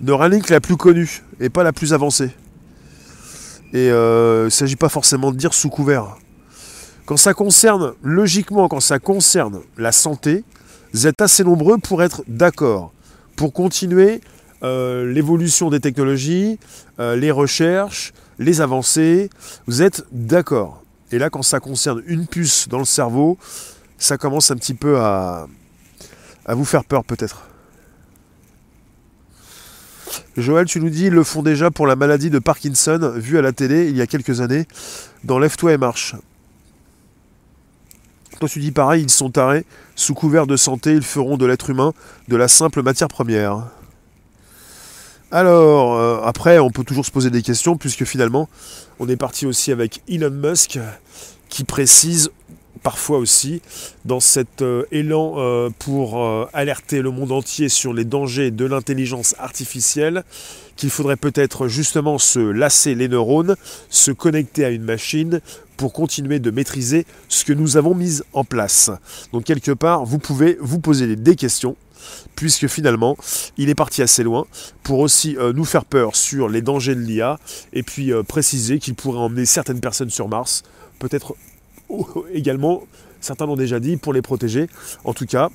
Neuralink 0.00 0.50
la 0.50 0.60
plus 0.60 0.76
connue 0.76 1.24
et 1.40 1.50
pas 1.50 1.64
la 1.64 1.72
plus 1.72 1.92
avancée. 1.92 2.30
Et 3.74 3.90
euh, 3.90 4.42
il 4.42 4.44
ne 4.44 4.50
s'agit 4.50 4.76
pas 4.76 4.88
forcément 4.88 5.32
de 5.32 5.36
dire 5.36 5.52
sous 5.52 5.68
couvert. 5.68 6.16
Quand 7.06 7.16
ça 7.16 7.34
concerne, 7.34 7.92
logiquement, 8.02 8.68
quand 8.68 8.80
ça 8.80 9.00
concerne 9.00 9.60
la 9.76 9.90
santé, 9.90 10.44
vous 10.92 11.08
êtes 11.08 11.20
assez 11.20 11.42
nombreux 11.42 11.76
pour 11.78 12.02
être 12.02 12.22
d'accord, 12.28 12.92
pour 13.34 13.52
continuer 13.52 14.20
euh, 14.62 15.12
l'évolution 15.12 15.70
des 15.70 15.80
technologies, 15.80 16.60
euh, 17.00 17.16
les 17.16 17.32
recherches, 17.32 18.14
les 18.38 18.60
avancées. 18.60 19.28
Vous 19.66 19.82
êtes 19.82 20.04
d'accord. 20.12 20.84
Et 21.10 21.18
là, 21.18 21.28
quand 21.28 21.42
ça 21.42 21.58
concerne 21.58 22.00
une 22.06 22.28
puce 22.28 22.68
dans 22.68 22.78
le 22.78 22.84
cerveau, 22.84 23.38
ça 23.98 24.16
commence 24.16 24.52
un 24.52 24.56
petit 24.56 24.74
peu 24.74 24.98
à, 25.00 25.48
à 26.46 26.54
vous 26.54 26.64
faire 26.64 26.84
peur 26.84 27.04
peut-être. 27.04 27.42
Joël, 30.36 30.66
tu 30.66 30.80
nous 30.80 30.90
dis, 30.90 31.06
ils 31.06 31.12
le 31.12 31.24
font 31.24 31.42
déjà 31.42 31.70
pour 31.70 31.86
la 31.86 31.96
maladie 31.96 32.30
de 32.30 32.38
Parkinson, 32.38 33.12
vue 33.16 33.38
à 33.38 33.42
la 33.42 33.52
télé 33.52 33.88
il 33.88 33.96
y 33.96 34.02
a 34.02 34.06
quelques 34.06 34.40
années, 34.40 34.66
dans 35.24 35.38
Lève-toi 35.38 35.72
et 35.72 35.78
marche. 35.78 36.14
Toi, 38.40 38.48
tu 38.48 38.58
dis 38.58 38.72
pareil, 38.72 39.02
ils 39.02 39.10
sont 39.10 39.30
tarés. 39.30 39.64
Sous 39.94 40.14
couvert 40.14 40.46
de 40.46 40.56
santé, 40.56 40.92
ils 40.92 41.02
feront 41.02 41.36
de 41.36 41.46
l'être 41.46 41.70
humain 41.70 41.92
de 42.28 42.36
la 42.36 42.48
simple 42.48 42.82
matière 42.82 43.08
première. 43.08 43.64
Alors, 45.30 45.94
euh, 45.94 46.20
après, 46.24 46.58
on 46.58 46.70
peut 46.70 46.84
toujours 46.84 47.06
se 47.06 47.10
poser 47.10 47.30
des 47.30 47.42
questions, 47.42 47.76
puisque 47.76 48.04
finalement, 48.04 48.48
on 48.98 49.08
est 49.08 49.16
parti 49.16 49.46
aussi 49.46 49.72
avec 49.72 50.02
Elon 50.08 50.30
Musk, 50.30 50.78
qui 51.48 51.64
précise 51.64 52.30
parfois 52.82 53.18
aussi, 53.18 53.62
dans 54.04 54.20
cet 54.20 54.62
euh, 54.62 54.84
élan 54.90 55.34
euh, 55.36 55.70
pour 55.78 56.22
alerter 56.52 57.02
le 57.02 57.10
monde 57.10 57.32
entier 57.32 57.68
sur 57.68 57.92
les 57.92 58.04
dangers 58.04 58.50
de 58.50 58.64
l'intelligence 58.64 59.34
artificielle, 59.38 60.24
qu'il 60.76 60.90
faudrait 60.90 61.16
peut-être 61.16 61.68
justement 61.68 62.18
se 62.18 62.40
lasser 62.40 62.94
les 62.94 63.08
neurones, 63.08 63.56
se 63.90 64.10
connecter 64.10 64.64
à 64.64 64.70
une 64.70 64.82
machine 64.82 65.40
pour 65.76 65.92
continuer 65.92 66.38
de 66.38 66.50
maîtriser 66.50 67.06
ce 67.28 67.44
que 67.44 67.52
nous 67.52 67.76
avons 67.76 67.94
mis 67.94 68.20
en 68.32 68.44
place. 68.44 68.90
Donc 69.32 69.44
quelque 69.44 69.72
part, 69.72 70.04
vous 70.04 70.18
pouvez 70.18 70.56
vous 70.60 70.80
poser 70.80 71.16
des 71.16 71.36
questions 71.36 71.76
puisque 72.34 72.66
finalement, 72.66 73.16
il 73.56 73.68
est 73.68 73.74
parti 73.74 74.02
assez 74.02 74.22
loin 74.22 74.46
pour 74.82 74.98
aussi 74.98 75.36
euh, 75.36 75.52
nous 75.52 75.64
faire 75.64 75.84
peur 75.84 76.16
sur 76.16 76.48
les 76.48 76.62
dangers 76.62 76.94
de 76.94 77.00
l'IA, 77.00 77.38
et 77.72 77.82
puis 77.82 78.12
euh, 78.12 78.22
préciser 78.22 78.78
qu'il 78.78 78.94
pourrait 78.94 79.20
emmener 79.20 79.46
certaines 79.46 79.80
personnes 79.80 80.10
sur 80.10 80.28
Mars, 80.28 80.62
peut-être 80.98 81.34
également, 82.32 82.82
certains 83.20 83.46
l'ont 83.46 83.56
déjà 83.56 83.80
dit, 83.80 83.96
pour 83.96 84.12
les 84.12 84.22
protéger. 84.22 84.68
En 85.04 85.12
tout 85.12 85.26
cas, 85.26 85.50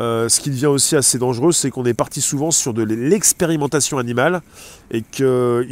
euh, 0.00 0.28
ce 0.28 0.40
qui 0.40 0.50
devient 0.50 0.66
aussi 0.66 0.96
assez 0.96 1.18
dangereux, 1.18 1.52
c'est 1.52 1.70
qu'on 1.70 1.84
est 1.84 1.94
parti 1.94 2.22
souvent 2.22 2.50
sur 2.50 2.72
de 2.72 2.82
l'expérimentation 2.82 3.98
animale 3.98 4.40
et 4.90 5.02
que 5.02 5.66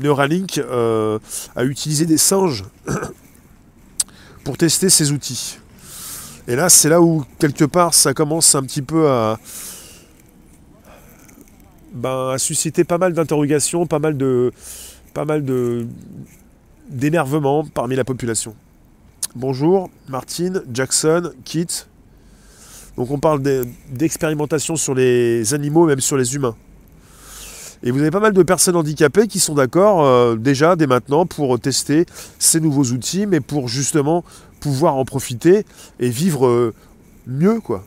Neuralink 0.00 0.58
euh, 0.58 1.18
a 1.56 1.64
utilisé 1.64 2.06
des 2.06 2.18
singes 2.18 2.64
pour 4.44 4.56
tester 4.56 4.90
ses 4.90 5.10
outils. 5.10 5.58
Et 6.46 6.54
là, 6.54 6.68
c'est 6.68 6.88
là 6.88 7.02
où, 7.02 7.24
quelque 7.38 7.64
part, 7.64 7.94
ça 7.94 8.14
commence 8.14 8.54
un 8.54 8.62
petit 8.62 8.80
peu 8.80 9.10
à, 9.10 9.38
ben, 11.92 12.38
susciter 12.38 12.84
pas 12.84 12.98
mal 12.98 13.12
d'interrogations, 13.12 13.86
pas 13.86 13.98
mal 13.98 14.16
de 14.16 14.52
pas 15.14 15.24
mal 15.24 15.44
d'énervement 16.88 17.64
parmi 17.64 17.96
la 17.96 18.04
population. 18.04 18.54
Bonjour, 19.36 19.90
Martine, 20.08 20.62
Jackson, 20.72 21.32
Kit, 21.44 21.66
donc 22.96 23.10
on 23.10 23.18
parle 23.18 23.42
d'expérimentation 23.92 24.74
sur 24.74 24.94
les 24.94 25.52
animaux, 25.52 25.86
même 25.86 26.00
sur 26.00 26.16
les 26.16 26.34
humains. 26.34 26.56
Et 27.82 27.90
vous 27.90 28.00
avez 28.00 28.10
pas 28.10 28.20
mal 28.20 28.32
de 28.32 28.42
personnes 28.42 28.74
handicapées 28.74 29.28
qui 29.28 29.38
sont 29.38 29.54
d'accord 29.54 30.02
euh, 30.02 30.34
déjà 30.34 30.76
dès 30.76 30.86
maintenant 30.86 31.26
pour 31.26 31.60
tester 31.60 32.06
ces 32.38 32.58
nouveaux 32.58 32.86
outils, 32.86 33.26
mais 33.26 33.40
pour 33.40 33.68
justement 33.68 34.24
pouvoir 34.60 34.96
en 34.96 35.04
profiter 35.04 35.66
et 36.00 36.08
vivre 36.08 36.46
euh, 36.46 36.74
mieux, 37.26 37.60
quoi. 37.60 37.84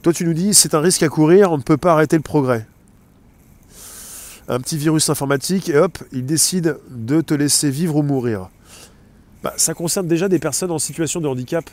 Toi, 0.00 0.14
tu 0.14 0.24
nous 0.24 0.34
dis, 0.34 0.54
c'est 0.54 0.72
un 0.72 0.80
risque 0.80 1.02
à 1.02 1.08
courir, 1.08 1.52
on 1.52 1.58
ne 1.58 1.62
peut 1.62 1.76
pas 1.76 1.92
arrêter 1.92 2.16
le 2.16 2.22
progrès. 2.22 2.66
Un 4.48 4.60
petit 4.60 4.78
virus 4.78 5.10
informatique, 5.10 5.68
et 5.68 5.76
hop, 5.76 5.98
il 6.10 6.24
décide 6.24 6.78
de 6.90 7.20
te 7.20 7.34
laisser 7.34 7.70
vivre 7.70 7.96
ou 7.96 8.02
mourir. 8.02 8.48
Bah, 9.42 9.54
ça 9.56 9.74
concerne 9.74 10.06
déjà 10.06 10.28
des 10.28 10.38
personnes 10.38 10.70
en 10.70 10.78
situation 10.78 11.20
de 11.20 11.28
handicap. 11.28 11.68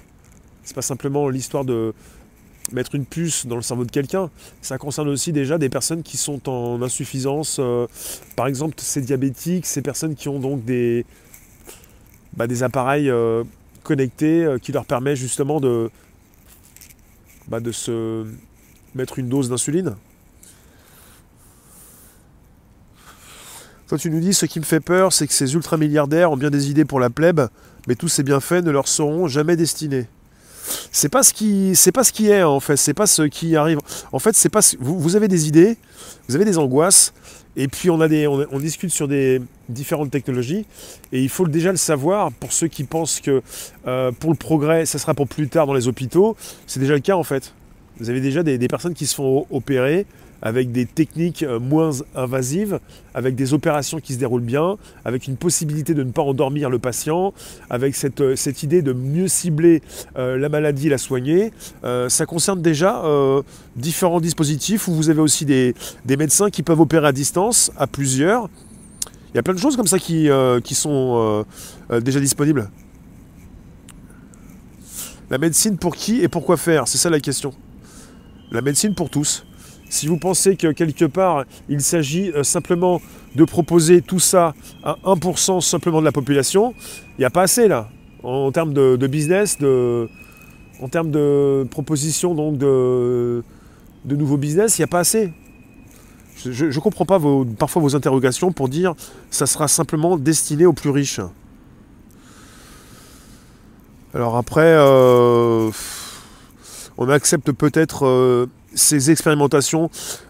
C'est 0.64 0.76
pas 0.76 0.82
simplement 0.82 1.30
l'histoire 1.30 1.66
de 1.66 1.94
mettre 2.72 2.96
une 2.96 3.06
puce 3.06 3.46
dans 3.46 3.56
le 3.56 3.62
cerveau 3.62 3.86
de 3.86 3.92
quelqu'un. 3.92 4.30
Ça 4.62 4.78
concerne 4.78 5.10
aussi 5.10 5.32
déjà 5.32 5.58
des 5.58 5.70
personnes 5.70 6.04
qui 6.04 6.18
sont 6.18 6.50
en 6.50 6.82
insuffisance. 6.82 7.58
Euh, 7.60 7.88
par 8.36 8.48
exemple, 8.48 8.76
ces 8.78 9.02
diabétiques, 9.02 9.66
ces 9.66 9.82
personnes 9.82 10.16
qui 10.16 10.30
ont 10.30 10.40
donc 10.40 10.64
des, 10.66 11.06
bah, 12.36 12.48
des 12.48 12.64
appareils 12.64 13.10
euh, 13.10 13.44
connectés 13.84 14.44
euh, 14.44 14.58
qui 14.58 14.72
leur 14.72 14.86
permettent 14.86 15.18
justement 15.18 15.60
de, 15.60 15.90
bah, 17.48 17.60
de 17.60 17.72
se 17.72 18.26
mettre 18.96 19.20
une 19.20 19.30
dose 19.30 19.50
d'insuline. 19.50 19.96
Toi, 23.88 24.00
tu 24.00 24.10
nous 24.10 24.20
dis, 24.20 24.34
ce 24.34 24.48
qui 24.48 24.60
me 24.60 24.66
fait 24.66 24.80
peur, 24.80 25.14
c'est 25.14 25.28
que 25.28 25.34
ces 25.34 25.54
ultramilliardaires 25.54 26.32
ont 26.32 26.38
bien 26.38 26.50
des 26.50 26.72
idées 26.72 26.86
pour 26.86 27.00
la 27.00 27.12
plèbe, 27.12 27.42
mais 27.88 27.94
tous 27.94 28.08
ces 28.08 28.24
bienfaits 28.24 28.64
ne 28.64 28.72
leur 28.72 28.88
seront 28.88 29.28
jamais 29.28 29.56
destinés. 29.56 30.08
C'est 30.92 31.10
pas 31.10 31.22
ce 31.22 31.32
qui, 31.32 31.76
c'est 31.76 31.92
pas 31.92 32.04
ce 32.04 32.12
qui 32.12 32.30
est 32.30 32.42
en 32.42 32.60
fait, 32.60 32.78
c'est 32.78 32.96
pas 32.96 33.06
ce 33.06 33.22
qui 33.22 33.56
arrive. 33.56 33.78
En 34.12 34.18
fait, 34.18 34.36
c'est 34.36 34.50
pas, 34.50 34.62
vous, 34.80 35.00
vous, 35.00 35.16
avez 35.16 35.28
des 35.28 35.48
idées, 35.48 35.78
vous 36.28 36.36
avez 36.36 36.46
des 36.46 36.58
angoisses, 36.58 37.14
et 37.56 37.68
puis 37.68 37.92
on 37.92 38.02
a 38.02 38.08
des, 38.08 38.26
on, 38.26 38.60
discute 38.60 38.90
sur 38.90 39.08
des 39.08 39.40
différentes 39.70 40.10
technologies, 40.10 40.66
et 41.12 41.22
il 41.22 41.30
faut 41.30 41.48
déjà 41.48 41.70
le 41.70 41.78
savoir 41.78 42.32
pour 42.32 42.54
ceux 42.54 42.68
qui 42.68 42.86
pensent 42.86 43.20
que 43.20 43.44
euh, 43.86 44.12
pour 44.12 44.32
le 44.32 44.36
progrès, 44.36 44.88
ça 44.88 44.98
sera 44.98 45.14
pour 45.14 45.28
plus 45.28 45.48
tard 45.48 45.68
dans 45.68 45.76
les 45.76 45.88
hôpitaux. 45.88 46.36
C'est 46.66 46.80
déjà 46.80 46.96
le 46.96 47.02
cas 47.02 47.16
en 47.16 47.24
fait. 47.24 47.54
Vous 48.00 48.10
avez 48.10 48.20
déjà 48.20 48.42
des 48.42 48.68
personnes 48.68 48.96
qui 48.96 49.06
se 49.06 49.14
font 49.14 49.46
opérer 49.52 50.08
avec 50.42 50.72
des 50.72 50.86
techniques 50.86 51.44
euh, 51.44 51.60
moins 51.60 51.92
invasives, 52.16 52.80
avec 53.14 53.36
des 53.36 53.54
opérations 53.54 54.00
qui 54.00 54.14
se 54.14 54.20
déroulent 54.20 54.42
bien, 54.42 54.78
avec 55.04 55.28
une 55.28 55.38
possibilité 55.38 55.94
de 55.94 56.04
ne 56.04 56.12
pas 56.12 56.22
endormir 56.22 56.70
le 56.70 56.80
patient, 56.80 57.34
avec 57.70 57.96
cette, 57.96 58.22
euh, 58.22 58.36
cette 58.36 58.64
idée 58.64 58.82
de 58.82 58.94
mieux 58.94 59.28
cibler 59.28 59.82
euh, 60.18 60.38
la 60.38 60.50
maladie 60.50 60.88
et 60.88 60.90
la 60.90 60.98
soigner. 60.98 61.52
ça 62.08 62.26
concerne 62.26 62.62
déjà 62.62 63.04
différents 63.76 64.20
dispositifs 64.20 64.88
où 64.88 64.94
vous 64.94 65.10
avez 65.10 65.22
aussi 65.22 65.46
des, 65.46 65.74
médecins 66.08 66.50
qui 66.50 66.64
peuvent 66.64 66.80
opérer 66.80 67.08
à 67.08 67.12
distance, 67.12 67.72
à 67.78 67.88
plusieurs. 67.88 68.50
Il 69.34 69.38
y 69.38 69.40
a 69.40 69.44
plein 69.44 69.54
de 69.54 69.60
choses 69.60 69.76
comme 69.76 69.88
ça 69.88 70.00
qui, 70.00 70.30
qui 70.64 70.76
sont 70.76 71.46
déjà 72.02 72.20
disponibles. 72.20 72.70
La 75.30 75.38
médecine 75.38 75.78
pour 75.78 75.96
qui 75.96 76.22
et 76.22 76.28
pourquoi 76.28 76.58
faire? 76.58 76.88
C'est 76.88 76.98
ça 76.98 77.10
la 77.10 77.20
question. 77.20 77.54
La 78.52 78.62
médecine 78.62 78.94
pour 78.94 79.10
tous. 79.10 79.46
Si 79.90 80.08
vous 80.08 80.18
pensez 80.18 80.56
que 80.56 80.72
quelque 80.72 81.06
part, 81.06 81.46
il 81.70 81.82
s'agit 81.82 82.32
euh, 82.32 82.44
simplement 82.44 83.02
de 83.36 83.44
proposer 83.44 84.02
tout 84.02 84.20
ça 84.20 84.54
à 84.84 84.96
1% 85.04 85.62
simplement 85.62 86.00
de 86.00 86.06
la 86.06 86.12
population, 86.12 86.74
il 87.18 87.22
n'y 87.22 87.26
a 87.26 87.30
pas 87.30 87.44
assez 87.44 87.68
là. 87.68 87.90
En, 88.24 88.52
termes 88.52 88.74
de, 88.74 89.08
business, 89.08 89.58
en 89.62 90.88
termes 90.90 91.12
de 91.12 91.68
proposition 91.70 92.34
donc 92.34 92.58
de, 92.58 93.44
nouveaux 94.06 94.38
business, 94.38 94.78
il 94.78 94.82
n'y 94.82 94.86
a 94.86 94.88
pas 94.88 95.00
assez. 95.00 95.32
Je 96.44 96.66
ne 96.66 96.80
comprends 96.80 97.06
pas 97.06 97.20
parfois 97.60 97.82
vos 97.82 97.96
interrogations 97.96 98.52
pour 98.52 98.68
dire 98.68 98.96
ça 99.30 99.46
sera 99.46 99.68
simplement 99.68 100.18
destiné 100.18 100.66
aux 100.66 100.74
plus 100.74 100.90
riches. 100.90 101.22
Alors 104.16 104.38
après, 104.38 104.74
euh, 104.78 105.70
on 106.98 107.10
accepte 107.10 107.52
peut-être 107.52 108.06
euh, 108.06 108.48
ces 108.76 109.10
expérimentations 109.10 109.90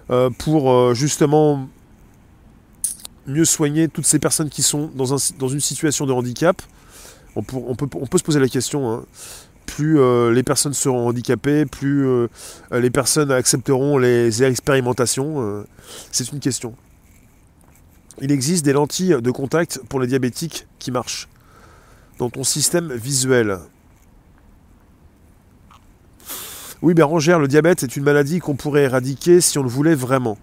euh, 0.10 0.30
pour 0.30 0.72
euh, 0.72 0.94
justement 0.94 1.68
mieux 3.28 3.46
soigner 3.46 3.88
toutes 3.88 4.06
ces 4.06 4.20
personnes 4.20 4.50
qui 4.50 4.62
sont 4.62 4.92
dans, 4.96 5.48
une 5.48 5.60
situation 5.60 6.06
de 6.06 6.14
handicap. 6.14 6.62
On, 7.36 7.42
peut, 7.44 8.18
se 8.18 8.24
poser 8.24 8.40
la 8.40 8.48
question. 8.48 8.92
Hein. 8.92 9.06
Plus 9.66 10.00
euh, 10.00 10.32
les 10.32 10.44
personnes 10.44 10.74
seront 10.74 11.08
handicapées, 11.08 11.66
plus 11.66 12.08
les 12.72 12.90
personnes 12.92 13.32
accepteront 13.32 13.98
les 13.98 14.44
expérimentations. 14.44 15.66
C'est 16.12 16.32
une 16.32 16.40
question. 16.40 16.76
Il 18.22 18.32
existe 18.32 18.64
des 18.64 18.74
lentilles 18.74 19.18
de 19.22 19.32
contact 19.32 19.82
pour 19.90 20.00
les 20.00 20.08
diabétiques 20.08 20.68
qui 20.80 20.92
marchent 20.92 21.28
dans 22.20 22.30
ton 22.30 22.44
système 22.44 22.94
visuel. 22.94 23.58
Oui, 26.86 26.94
Bérangère, 26.94 27.40
le 27.40 27.48
diabète 27.48 27.82
est 27.82 27.96
une 27.96 28.04
maladie 28.04 28.38
qu'on 28.38 28.56
pourrait 28.56 28.84
éradiquer 28.84 29.42
si 29.42 29.58
on 29.58 29.64
le 29.64 29.70
voulait 29.70 29.96
vraiment. 29.96 30.38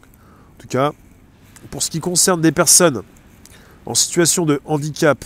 En 0.00 0.56
tout 0.56 0.68
cas, 0.68 0.92
pour 1.70 1.82
ce 1.82 1.90
qui 1.90 2.00
concerne 2.00 2.40
des 2.40 2.50
personnes 2.50 3.02
en 3.84 3.94
situation 3.94 4.46
de 4.46 4.62
handicap, 4.64 5.22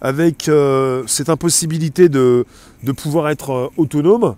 avec 0.00 0.48
euh, 0.48 1.02
cette 1.06 1.28
impossibilité 1.28 2.08
de, 2.08 2.46
pouvoir 2.96 3.28
être 3.28 3.50
euh, 3.50 3.68
autonome, 3.76 4.36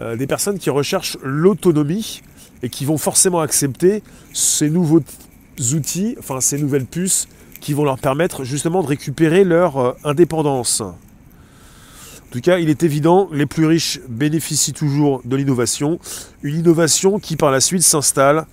euh, 0.00 0.16
des 0.16 0.26
personnes 0.26 0.58
qui 0.58 0.68
recherchent 0.68 1.16
l'autonomie 1.22 2.20
et 2.62 2.68
qui 2.68 2.84
vont 2.84 2.98
forcément 2.98 3.40
accepter 3.40 4.02
ces 4.34 4.68
nouveaux 4.68 5.00
outils, 5.72 6.14
enfin 6.18 6.42
ces 6.42 6.58
nouvelles 6.58 6.84
puces 6.84 7.26
qui 7.62 7.72
vont 7.72 7.84
leur 7.84 7.96
permettre 7.98 8.44
justement 8.44 8.82
de 8.82 8.88
récupérer 8.88 9.44
leur 9.44 9.96
indépendance. 10.04 10.82
Tout 12.36 12.42
cas, 12.42 12.58
il 12.58 12.68
est 12.68 12.82
évident, 12.82 13.30
les 13.32 13.46
plus 13.46 13.64
riches 13.64 13.98
bénéficient 14.10 14.74
toujours 14.74 15.22
de 15.24 15.36
l'innovation, 15.36 15.98
une 16.42 16.56
innovation 16.56 17.18
qui 17.18 17.34
par 17.34 17.50
la 17.50 17.62
suite 17.62 17.82
s'installe 17.82 18.46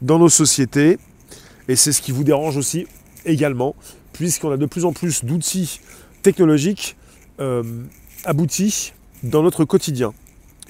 dans 0.00 0.18
nos 0.18 0.30
sociétés, 0.30 0.98
et 1.68 1.76
c'est 1.76 1.92
ce 1.92 2.00
qui 2.00 2.12
vous 2.12 2.24
dérange 2.24 2.56
aussi 2.56 2.86
également, 3.26 3.76
puisqu'on 4.14 4.50
a 4.52 4.56
de 4.56 4.64
plus 4.64 4.86
en 4.86 4.94
plus 4.94 5.22
d'outils 5.22 5.80
technologiques 6.22 6.96
euh, 7.38 7.62
aboutis 8.24 8.94
dans 9.22 9.42
notre 9.42 9.66
quotidien. 9.66 10.14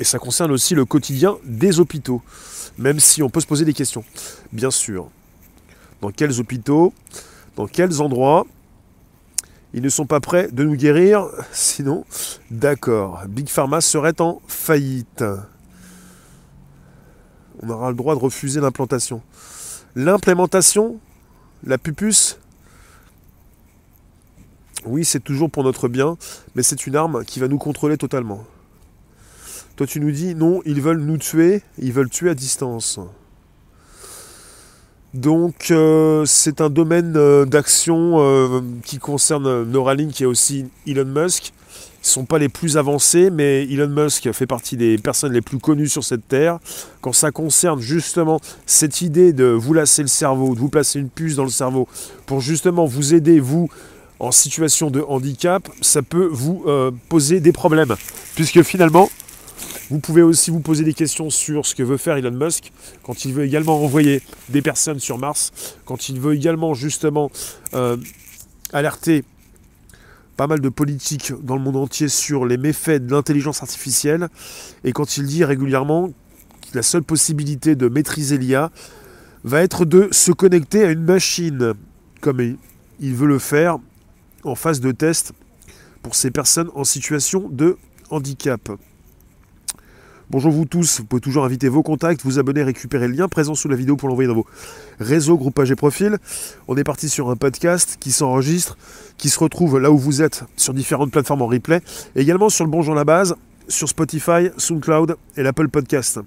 Et 0.00 0.04
ça 0.04 0.18
concerne 0.18 0.50
aussi 0.50 0.74
le 0.74 0.84
quotidien 0.84 1.36
des 1.44 1.78
hôpitaux, 1.78 2.20
même 2.78 2.98
si 2.98 3.22
on 3.22 3.30
peut 3.30 3.40
se 3.40 3.46
poser 3.46 3.64
des 3.64 3.74
questions, 3.74 4.02
bien 4.52 4.72
sûr. 4.72 5.08
Dans 6.00 6.10
quels 6.10 6.40
hôpitaux 6.40 6.92
Dans 7.54 7.68
quels 7.68 8.02
endroits 8.02 8.44
ils 9.76 9.82
ne 9.82 9.90
sont 9.90 10.06
pas 10.06 10.20
prêts 10.20 10.48
de 10.50 10.64
nous 10.64 10.74
guérir, 10.74 11.26
sinon, 11.52 12.06
d'accord, 12.50 13.22
Big 13.28 13.50
Pharma 13.50 13.82
serait 13.82 14.18
en 14.22 14.40
faillite. 14.48 15.22
On 17.62 17.68
aura 17.68 17.90
le 17.90 17.94
droit 17.94 18.14
de 18.14 18.20
refuser 18.20 18.58
l'implantation. 18.60 19.20
L'implémentation, 19.94 20.98
la 21.62 21.76
pupus, 21.76 22.38
oui, 24.86 25.04
c'est 25.04 25.20
toujours 25.20 25.50
pour 25.50 25.62
notre 25.62 25.88
bien, 25.88 26.16
mais 26.54 26.62
c'est 26.62 26.86
une 26.86 26.96
arme 26.96 27.22
qui 27.26 27.38
va 27.38 27.46
nous 27.46 27.58
contrôler 27.58 27.98
totalement. 27.98 28.46
Toi, 29.76 29.86
tu 29.86 30.00
nous 30.00 30.10
dis, 30.10 30.34
non, 30.34 30.62
ils 30.64 30.80
veulent 30.80 31.02
nous 31.02 31.18
tuer, 31.18 31.62
ils 31.76 31.92
veulent 31.92 32.08
tuer 32.08 32.30
à 32.30 32.34
distance. 32.34 32.98
Donc 35.16 35.70
euh, 35.70 36.24
c'est 36.26 36.60
un 36.60 36.68
domaine 36.68 37.14
euh, 37.16 37.46
d'action 37.46 38.16
euh, 38.20 38.60
qui 38.84 38.98
concerne 38.98 39.64
Neuralink 39.64 40.20
et 40.20 40.26
aussi 40.26 40.66
Elon 40.86 41.06
Musk. 41.06 41.52
Ils 42.02 42.08
ne 42.08 42.12
sont 42.12 42.24
pas 42.26 42.38
les 42.38 42.50
plus 42.50 42.76
avancés, 42.76 43.30
mais 43.30 43.64
Elon 43.64 43.88
Musk 43.88 44.30
fait 44.32 44.46
partie 44.46 44.76
des 44.76 44.98
personnes 44.98 45.32
les 45.32 45.40
plus 45.40 45.58
connues 45.58 45.88
sur 45.88 46.04
cette 46.04 46.28
terre. 46.28 46.58
Quand 47.00 47.14
ça 47.14 47.30
concerne 47.30 47.80
justement 47.80 48.40
cette 48.66 49.00
idée 49.00 49.32
de 49.32 49.46
vous 49.46 49.72
lasser 49.72 50.02
le 50.02 50.08
cerveau, 50.08 50.54
de 50.54 50.60
vous 50.60 50.68
placer 50.68 51.00
une 51.00 51.08
puce 51.08 51.34
dans 51.34 51.44
le 51.44 51.50
cerveau, 51.50 51.88
pour 52.26 52.40
justement 52.40 52.84
vous 52.84 53.14
aider, 53.14 53.40
vous, 53.40 53.70
en 54.20 54.30
situation 54.30 54.90
de 54.90 55.00
handicap, 55.00 55.66
ça 55.80 56.02
peut 56.02 56.28
vous 56.30 56.64
poser 57.08 57.40
des 57.40 57.52
problèmes. 57.52 57.96
Puisque 58.36 58.62
finalement, 58.62 59.10
vous 59.90 60.00
pouvez 60.00 60.22
aussi 60.22 60.50
vous 60.50 60.60
poser 60.60 60.84
des 60.84 60.94
questions 60.94 61.30
sur 61.30 61.64
ce 61.64 61.74
que 61.74 61.82
veut 61.82 61.96
faire 61.96 62.16
Elon 62.16 62.32
Musk 62.32 62.72
quand 63.02 63.24
il 63.24 63.32
veut 63.32 63.44
également 63.44 63.82
envoyer 63.82 64.20
des 64.48 64.62
personnes 64.62 64.98
sur 64.98 65.18
Mars, 65.18 65.52
quand 65.84 66.08
il 66.08 66.18
veut 66.18 66.34
également 66.34 66.74
justement 66.74 67.30
euh, 67.74 67.96
alerter 68.72 69.24
pas 70.36 70.46
mal 70.46 70.60
de 70.60 70.68
politiques 70.68 71.32
dans 71.42 71.56
le 71.56 71.62
monde 71.62 71.76
entier 71.76 72.08
sur 72.08 72.44
les 72.46 72.56
méfaits 72.56 73.06
de 73.06 73.10
l'intelligence 73.10 73.62
artificielle, 73.62 74.28
et 74.84 74.92
quand 74.92 75.16
il 75.16 75.26
dit 75.26 75.44
régulièrement 75.44 76.08
que 76.08 76.74
la 76.76 76.82
seule 76.82 77.02
possibilité 77.02 77.74
de 77.74 77.88
maîtriser 77.88 78.38
l'IA 78.38 78.70
va 79.44 79.62
être 79.62 79.84
de 79.84 80.08
se 80.10 80.32
connecter 80.32 80.84
à 80.84 80.90
une 80.90 81.04
machine, 81.04 81.74
comme 82.20 82.56
il 83.00 83.14
veut 83.14 83.28
le 83.28 83.38
faire 83.38 83.78
en 84.44 84.56
phase 84.56 84.80
de 84.80 84.92
test 84.92 85.32
pour 86.02 86.14
ces 86.14 86.30
personnes 86.30 86.70
en 86.74 86.84
situation 86.84 87.48
de 87.48 87.78
handicap. 88.10 88.70
Bonjour 90.28 90.50
vous 90.50 90.64
tous, 90.64 90.98
vous 90.98 91.06
pouvez 91.06 91.20
toujours 91.20 91.44
inviter 91.44 91.68
vos 91.68 91.84
contacts, 91.84 92.22
vous 92.24 92.40
abonner, 92.40 92.64
récupérer 92.64 93.06
le 93.06 93.14
lien 93.14 93.28
présent 93.28 93.54
sous 93.54 93.68
la 93.68 93.76
vidéo 93.76 93.94
pour 93.94 94.08
l'envoyer 94.08 94.26
dans 94.26 94.34
vos 94.34 94.46
réseaux, 94.98 95.38
groupages 95.38 95.70
et 95.70 95.76
profils. 95.76 96.18
On 96.66 96.76
est 96.76 96.82
parti 96.82 97.08
sur 97.08 97.30
un 97.30 97.36
podcast 97.36 97.96
qui 98.00 98.10
s'enregistre, 98.10 98.76
qui 99.18 99.28
se 99.28 99.38
retrouve 99.38 99.78
là 99.78 99.92
où 99.92 99.96
vous 99.96 100.22
êtes 100.22 100.42
sur 100.56 100.74
différentes 100.74 101.12
plateformes 101.12 101.42
en 101.42 101.46
replay, 101.46 101.80
également 102.16 102.48
sur 102.48 102.64
le 102.64 102.72
Bonjour 102.72 102.96
la 102.96 103.04
base, 103.04 103.36
sur 103.68 103.88
Spotify, 103.88 104.48
SoundCloud 104.56 105.16
et 105.36 105.44
l'Apple 105.44 105.68
Podcast. 105.68 106.18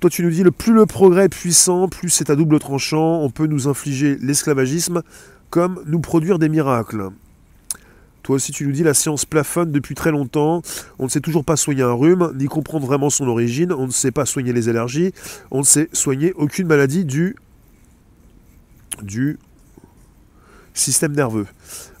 Toi 0.00 0.08
tu 0.08 0.24
nous 0.24 0.30
dis, 0.30 0.42
le 0.42 0.52
plus 0.52 0.72
le 0.72 0.86
progrès 0.86 1.26
est 1.26 1.28
puissant, 1.28 1.86
plus 1.86 2.08
c'est 2.08 2.30
à 2.30 2.34
double 2.34 2.58
tranchant, 2.60 3.20
on 3.20 3.28
peut 3.28 3.46
nous 3.46 3.68
infliger 3.68 4.16
l'esclavagisme, 4.22 5.02
comme 5.50 5.82
nous 5.84 6.00
produire 6.00 6.38
des 6.38 6.48
miracles. 6.48 7.10
Toi 8.22 8.36
aussi, 8.36 8.52
tu 8.52 8.66
nous 8.66 8.72
dis 8.72 8.84
la 8.84 8.94
science 8.94 9.24
plafonne 9.24 9.72
depuis 9.72 9.94
très 9.94 10.12
longtemps. 10.12 10.62
On 10.98 11.04
ne 11.04 11.08
sait 11.08 11.20
toujours 11.20 11.44
pas 11.44 11.56
soigner 11.56 11.82
un 11.82 11.92
rhume, 11.92 12.32
ni 12.36 12.46
comprendre 12.46 12.86
vraiment 12.86 13.10
son 13.10 13.26
origine. 13.26 13.72
On 13.72 13.86
ne 13.86 13.92
sait 13.92 14.12
pas 14.12 14.26
soigner 14.26 14.52
les 14.52 14.68
allergies. 14.68 15.12
On 15.50 15.60
ne 15.60 15.64
sait 15.64 15.88
soigner 15.92 16.32
aucune 16.34 16.68
maladie 16.68 17.04
du, 17.04 17.34
du 19.02 19.38
système 20.72 21.12
nerveux. 21.12 21.46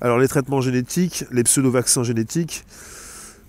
Alors, 0.00 0.18
les 0.18 0.28
traitements 0.28 0.60
génétiques, 0.60 1.24
les 1.32 1.42
pseudo-vaccins 1.42 2.04
génétiques, 2.04 2.64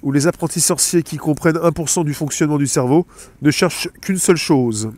ou 0.02 0.12
les 0.12 0.28
apprentis 0.28 0.60
sorciers 0.60 1.04
qui 1.04 1.18
comprennent 1.18 1.58
1% 1.58 2.04
du 2.04 2.14
fonctionnement 2.14 2.58
du 2.58 2.68
cerveau 2.68 3.08
ne 3.42 3.52
cherchent 3.52 3.90
qu'une 4.02 4.18
seule 4.18 4.38
chose. 4.38 4.92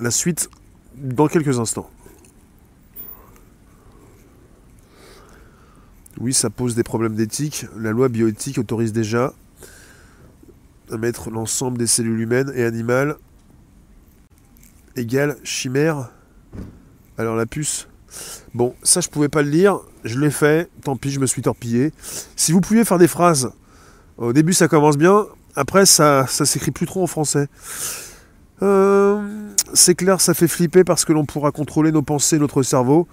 La 0.00 0.10
suite 0.10 0.50
dans 0.96 1.28
quelques 1.28 1.58
instants. 1.58 1.88
Oui, 6.20 6.32
ça 6.32 6.50
pose 6.50 6.74
des 6.74 6.82
problèmes 6.82 7.14
d'éthique. 7.14 7.66
La 7.76 7.90
loi 7.90 8.08
bioéthique 8.08 8.58
autorise 8.58 8.92
déjà 8.92 9.32
à 10.90 10.96
mettre 10.96 11.30
l'ensemble 11.30 11.78
des 11.78 11.86
cellules 11.86 12.20
humaines 12.20 12.52
et 12.54 12.64
animales 12.64 13.16
égale 14.96 15.36
chimère. 15.44 16.10
Alors 17.18 17.36
la 17.36 17.46
puce. 17.46 17.88
Bon, 18.54 18.74
ça 18.82 19.00
je 19.00 19.08
pouvais 19.08 19.28
pas 19.28 19.42
le 19.42 19.50
lire, 19.50 19.80
je 20.04 20.18
l'ai 20.20 20.30
fait, 20.30 20.70
tant 20.82 20.96
pis, 20.96 21.10
je 21.10 21.18
me 21.18 21.26
suis 21.26 21.42
torpillé. 21.42 21.92
Si 22.36 22.52
vous 22.52 22.60
pouviez 22.60 22.84
faire 22.84 22.98
des 22.98 23.08
phrases, 23.08 23.50
au 24.18 24.32
début 24.32 24.52
ça 24.52 24.68
commence 24.68 24.96
bien, 24.96 25.26
après 25.56 25.84
ça, 25.84 26.26
ça 26.28 26.44
s'écrit 26.44 26.70
plus 26.70 26.86
trop 26.86 27.02
en 27.02 27.08
français. 27.08 27.48
Euh, 28.62 29.20
c'est 29.72 29.96
clair, 29.96 30.20
ça 30.20 30.32
fait 30.32 30.46
flipper 30.46 30.84
parce 30.84 31.04
que 31.04 31.12
l'on 31.12 31.24
pourra 31.24 31.50
contrôler 31.50 31.90
nos 31.90 32.02
pensées, 32.02 32.38
notre 32.38 32.62
cerveau. 32.62 33.08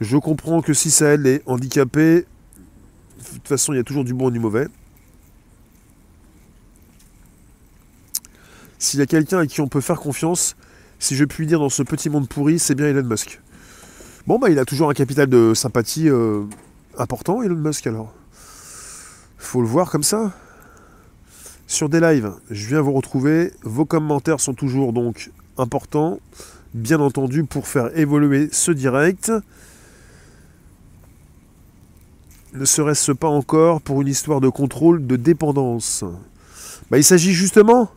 Je 0.00 0.16
comprends 0.16 0.62
que 0.62 0.72
si 0.72 0.92
ça 0.92 1.14
aide 1.14 1.22
les 1.22 1.42
handicapés, 1.46 2.26
toute 3.34 3.48
façon, 3.48 3.72
il 3.72 3.76
y 3.76 3.80
a 3.80 3.84
toujours 3.84 4.04
du 4.04 4.14
bon 4.14 4.30
et 4.30 4.32
du 4.32 4.40
mauvais. 4.40 4.66
S'il 8.78 9.00
y 9.00 9.02
a 9.02 9.06
quelqu'un 9.06 9.38
à 9.38 9.46
qui 9.46 9.60
on 9.60 9.68
peut 9.68 9.80
faire 9.80 9.98
confiance, 9.98 10.56
si 10.98 11.16
je 11.16 11.24
puis 11.24 11.46
dire 11.46 11.58
dans 11.58 11.68
ce 11.68 11.82
petit 11.82 12.10
monde 12.10 12.28
pourri, 12.28 12.58
c'est 12.58 12.74
bien 12.74 12.86
Elon 12.86 13.04
Musk. 13.04 13.40
Bon, 14.26 14.38
bah, 14.38 14.50
il 14.50 14.58
a 14.58 14.64
toujours 14.64 14.90
un 14.90 14.94
capital 14.94 15.26
de 15.26 15.52
sympathie 15.54 16.08
euh, 16.08 16.44
important, 16.98 17.42
Elon 17.42 17.56
Musk, 17.56 17.86
alors. 17.86 18.12
Faut 19.38 19.60
le 19.60 19.66
voir 19.66 19.90
comme 19.90 20.02
ça. 20.02 20.32
Sur 21.66 21.88
des 21.88 22.00
lives, 22.00 22.32
je 22.50 22.66
viens 22.66 22.80
vous 22.80 22.92
retrouver. 22.92 23.52
Vos 23.62 23.84
commentaires 23.84 24.40
sont 24.40 24.54
toujours 24.54 24.92
donc 24.92 25.30
importants, 25.58 26.18
bien 26.72 27.00
entendu, 27.00 27.44
pour 27.44 27.66
faire 27.66 27.96
évoluer 27.98 28.48
ce 28.52 28.70
direct 28.70 29.32
ne 32.54 32.64
serait-ce 32.64 33.12
pas 33.12 33.28
encore 33.28 33.80
pour 33.80 34.00
une 34.00 34.08
histoire 34.08 34.40
de 34.40 34.48
contrôle 34.48 35.06
de 35.06 35.16
dépendance? 35.16 36.04
Bah, 36.90 36.98
Il 36.98 37.04
s'agit 37.04 37.32
justement 37.32 37.90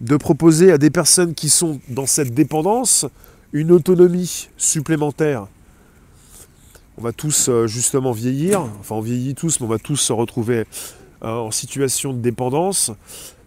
de 0.00 0.16
proposer 0.16 0.72
à 0.72 0.78
des 0.78 0.90
personnes 0.90 1.34
qui 1.34 1.50
sont 1.50 1.80
dans 1.88 2.06
cette 2.06 2.34
dépendance 2.34 3.06
une 3.52 3.72
autonomie 3.72 4.48
supplémentaire. 4.56 5.46
On 6.98 7.02
va 7.02 7.12
tous 7.12 7.48
euh, 7.48 7.66
justement 7.66 8.12
vieillir, 8.12 8.60
enfin 8.80 8.94
on 8.94 9.00
vieillit 9.00 9.34
tous, 9.34 9.60
mais 9.60 9.66
on 9.66 9.70
va 9.70 9.78
tous 9.78 9.96
se 9.96 10.12
retrouver 10.12 10.64
euh, 11.22 11.28
en 11.28 11.50
situation 11.50 12.14
de 12.14 12.18
dépendance. 12.18 12.90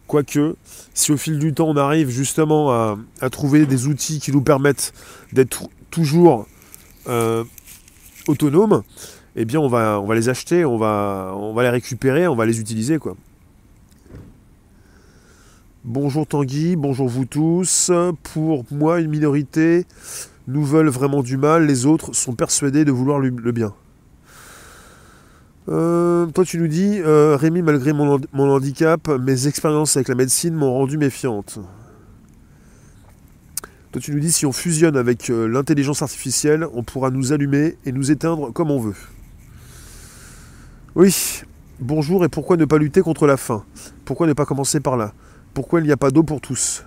Quoique, 0.06 0.56
si 0.94 1.12
au 1.12 1.18
fil 1.18 1.40
du 1.40 1.54
temps 1.54 1.70
on 1.70 1.78
arrive 1.78 2.10
justement 2.10 2.72
à, 2.72 3.30
trouver 3.30 3.66
des 3.66 3.88
outils 3.88 4.20
qui 4.20 4.32
nous 4.32 4.42
permettent 4.42 4.94
d'être 5.34 5.70
toujours 5.92 6.48
euh, 7.08 7.44
autonomes, 8.28 8.84
eh 9.42 9.46
bien 9.46 9.62
on 9.62 9.70
va, 9.70 10.04
les 10.14 10.28
acheter, 10.28 10.66
on 10.66 10.78
va, 10.78 11.34
les 11.60 11.70
récupérer, 11.70 12.28
on 12.28 12.36
va 12.36 12.46
les 12.46 12.60
utiliser 12.60 12.98
quoi. 12.98 13.16
Bonjour 15.86 16.28
Tanguy, 16.28 16.76
bonjour 16.76 17.08
vous 17.08 17.24
tous. 17.24 17.90
Pour 18.34 18.66
moi, 18.70 19.00
une 19.00 19.10
minorité 19.10 19.86
nous 20.50 20.66
veulent 20.66 20.90
vraiment 20.90 21.24
du 21.24 21.38
mal, 21.38 21.66
les 21.66 21.86
autres 21.86 22.14
sont 22.14 22.36
persuadés 22.36 22.84
de 22.84 22.92
vouloir 22.92 23.20
le 23.20 23.52
bien. 23.54 23.74
Euh, 25.70 26.26
toi 26.26 26.44
tu 26.44 26.58
nous 26.58 26.68
dis, 26.68 27.00
euh, 27.00 27.38
Rémi, 27.38 27.62
malgré 27.62 27.94
mon, 27.94 28.20
mon 28.34 28.50
handicap, 28.50 29.08
mes 29.08 29.48
expériences 29.48 29.96
avec 29.96 30.10
la 30.10 30.16
médecine 30.16 30.54
m'ont 30.54 30.74
rendu 30.74 30.98
méfiante. 30.98 31.60
Toi 33.94 34.02
tu 34.02 34.12
nous 34.12 34.20
dis, 34.20 34.34
si 34.34 34.46
on 34.46 34.52
fusionne 34.52 34.98
avec 34.98 35.30
euh, 35.30 35.48
l'intelligence 35.48 36.02
artificielle, 36.02 36.68
on 36.74 36.84
pourra 36.84 37.10
nous 37.10 37.32
allumer 37.32 37.78
et 37.86 37.94
nous 37.94 38.12
éteindre 38.12 38.52
comme 38.52 38.70
on 38.70 38.82
veut. 38.82 38.96
Oui, 40.96 41.16
bonjour 41.80 42.26
et 42.26 42.30
pourquoi 42.30 42.58
ne 42.58 42.66
pas 42.66 42.80
lutter 42.80 43.02
contre 43.02 43.28
la 43.28 43.38
faim? 43.38 43.64
Pourquoi 44.06 44.26
ne 44.26 44.34
pas 44.34 44.46
commencer 44.46 44.80
par 44.80 44.98
là? 44.98 45.14
Pourquoi 45.54 45.82
il 45.82 45.86
n'y 45.86 45.92
a 45.92 45.98
pas 45.98 46.10
d'eau 46.10 46.24
pour 46.24 46.42
tous? 46.42 46.84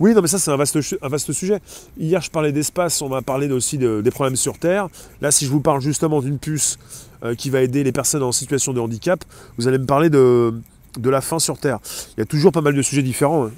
Oui, 0.00 0.12
non, 0.12 0.22
mais 0.22 0.26
ça, 0.28 0.40
c'est 0.40 0.50
un 0.50 0.56
vaste, 0.56 1.32
sujet. 1.32 1.60
Hier, 1.96 2.20
je 2.20 2.30
parlais 2.32 2.50
d'espace, 2.50 3.00
on 3.00 3.08
m'a 3.08 3.22
parlé 3.22 3.48
aussi 3.52 3.78
des 3.78 4.10
problèmes 4.10 4.34
sur 4.34 4.58
Terre. 4.58 4.88
Là, 5.20 5.30
si 5.30 5.44
je 5.44 5.50
vous 5.52 5.60
parle 5.60 5.80
justement 5.80 6.20
d'une 6.20 6.38
puce 6.40 6.78
euh, 7.22 7.36
qui 7.36 7.48
va 7.48 7.62
aider 7.62 7.84
les 7.84 7.92
personnes 7.92 8.24
en 8.24 8.32
situation 8.32 8.72
de 8.72 8.80
handicap, 8.80 9.24
vous 9.56 9.68
allez 9.68 9.78
me 9.78 9.86
parler 9.86 10.10
de, 10.10 10.52
de 10.98 11.10
la 11.10 11.20
faim 11.20 11.38
sur 11.38 11.58
Terre. 11.58 11.78
Il 12.16 12.20
y 12.20 12.22
a 12.22 12.26
toujours 12.26 12.50
pas 12.50 12.60
mal 12.60 12.74
de 12.74 12.82
sujets 12.82 13.02
différents. 13.02 13.46
Hein. 13.46 13.52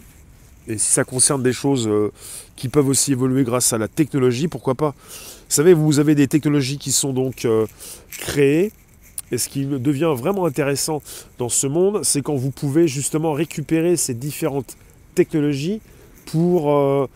Et 0.69 0.77
si 0.77 0.93
ça 0.93 1.05
concerne 1.05 1.43
des 1.43 1.55
choses 1.55 1.88
euh, 1.88 2.12
qui 2.55 2.69
peuvent 2.69 2.88
aussi 2.88 3.12
évoluer 3.12 3.45
grâce 3.45 3.73
à 3.73 3.79
la 3.79 3.88
technologie, 3.88 4.47
pourquoi 4.47 4.75
pas? 4.75 4.90
Vous 4.90 5.57
savez, 5.57 5.73
vous 5.73 5.99
avez 5.99 6.14
des 6.14 6.29
technologies 6.29 6.77
qui 6.77 6.93
sont 6.93 7.14
donc 7.14 7.47
euh, 7.47 7.66
créées 8.11 8.73
et 9.31 9.38
ce 9.38 9.49
qui 9.49 9.64
devient 9.64 10.12
vraiment 10.16 10.47
intéressant 10.47 11.03
dans 11.38 11.49
ce 11.49 11.66
monde, 11.66 12.01
c'est 12.03 12.23
quand 12.23 12.35
vous 12.35 12.51
pouvez 12.51 12.88
justement 12.88 13.33
récupérer 13.33 13.97
ces 13.97 14.14
différentes 14.14 14.77
technologies 15.14 15.81
pour, 16.27 16.73
euh, 16.73 17.07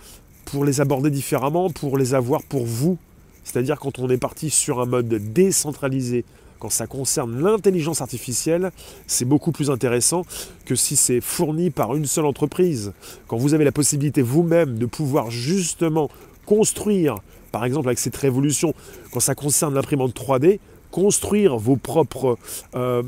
pour 0.45 0.65
les 0.65 0.81
aborder 0.81 1.11
différemment, 1.11 1.71
pour 1.71 1.99
les 1.99 2.15
avoir 2.15 2.43
pour 2.43 2.67
vous. 2.67 2.99
C'est-à-dire 3.43 3.79
quand 3.79 3.99
on 3.99 4.09
est 4.09 4.19
parti 4.19 4.51
sur 4.51 4.81
un 4.81 4.87
mode 4.87 5.09
décentralisé, 5.09 6.25
quand 6.59 6.71
ça 6.71 6.87
concerne 6.87 7.43
l'intelligence 7.43 8.01
artificielle, 8.01 8.71
c'est 9.07 9.27
beaucoup 9.27 9.53
plus 9.53 9.71
intéressant 9.71 10.25
que 10.65 10.75
si 10.75 10.97
c'est 10.97 11.21
fourni 11.21 11.71
par 11.71 11.95
une 11.95 12.07
seule 12.07 12.25
entreprise. 12.25 12.93
Quand 13.27 13.37
vous 13.37 13.53
avez 13.55 13.65
la 13.65 13.73
possibilité 13.73 14.23
vous-même 14.23 14.79
de 14.79 14.87
pouvoir 14.87 15.31
justement 15.31 16.09
construire, 16.47 17.17
par 17.53 17.65
exemple 17.65 17.89
avec 17.89 17.99
cette 17.99 18.17
révolution, 18.17 18.73
quand 19.13 19.21
ça 19.21 19.35
concerne 19.35 19.75
l'imprimante 19.75 20.15
3D, 20.15 20.59
construire 20.95 21.57
vos 21.57 21.75
propres 21.75 22.39
euh, 22.77 23.03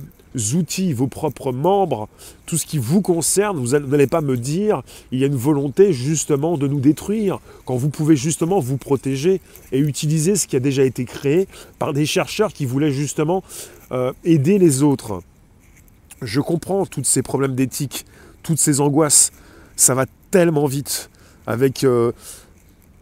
outils, 0.54 0.92
vos 0.92 1.06
propres 1.06 1.52
membres, 1.52 2.08
tout 2.44 2.58
ce 2.58 2.66
qui 2.66 2.78
vous 2.78 3.00
concerne, 3.00 3.58
vous 3.58 3.78
n'allez 3.78 4.08
pas 4.08 4.20
me 4.20 4.36
dire 4.36 4.82
il 5.12 5.20
y 5.20 5.22
a 5.22 5.28
une 5.28 5.36
volonté 5.36 5.92
justement 5.92 6.58
de 6.58 6.66
nous 6.66 6.80
détruire, 6.80 7.38
quand 7.64 7.76
vous 7.76 7.88
pouvez 7.88 8.16
justement 8.16 8.58
vous 8.58 8.76
protéger 8.76 9.40
et 9.70 9.78
utiliser 9.78 10.34
ce 10.34 10.48
qui 10.48 10.56
a 10.56 10.60
déjà 10.60 10.82
été 10.82 11.04
créé 11.04 11.46
par 11.78 11.92
des 11.92 12.06
chercheurs 12.06 12.52
qui 12.52 12.66
voulaient 12.66 12.90
justement 12.90 13.44
euh, 13.92 14.12
aider 14.24 14.58
les 14.58 14.82
autres. 14.82 15.22
Je 16.22 16.40
comprends 16.40 16.86
tous 16.86 17.04
ces 17.04 17.22
problèmes 17.22 17.54
d'éthique, 17.54 18.04
toutes 18.42 18.58
ces 18.58 18.80
angoisses, 18.80 19.30
ça 19.76 19.94
va 19.94 20.06
tellement 20.32 20.66
vite 20.66 21.08
avec... 21.46 21.84
Euh, 21.84 22.10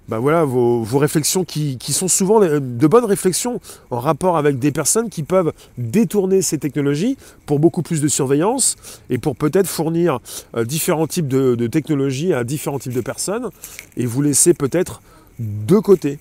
bah 0.09 0.19
voilà, 0.19 0.45
vos, 0.45 0.85
réflexions 0.99 1.45
qui, 1.45 1.79
sont 1.93 2.09
souvent 2.09 2.38
de 2.40 2.87
bonnes 2.87 3.07
réflexions 3.07 3.61
en 3.90 4.01
rapport 4.01 4.37
avec 4.37 4.59
des 4.59 4.71
personnes 4.71 5.09
qui 5.09 5.23
peuvent 5.23 5.53
détourner 5.79 6.43
ces 6.43 6.59
technologies 6.59 7.17
pour 7.47 7.59
beaucoup 7.59 7.83
plus 7.83 8.03
de 8.03 8.09
surveillance 8.09 8.77
et 9.09 9.17
pour 9.17 9.35
peut-être 9.35 9.67
fournir 9.67 10.21
euh, 10.57 10.64
différents 10.64 11.07
types 11.07 11.29
de, 11.29 11.67
technologies 11.67 12.35
à 12.35 12.45
différents 12.45 12.79
types 12.79 12.93
de 12.93 13.01
personnes 13.01 13.49
et 13.97 14.05
vous 14.05 14.21
laisser 14.21 14.53
peut-être 14.53 15.01
de 15.38 15.79
côté. 15.79 16.19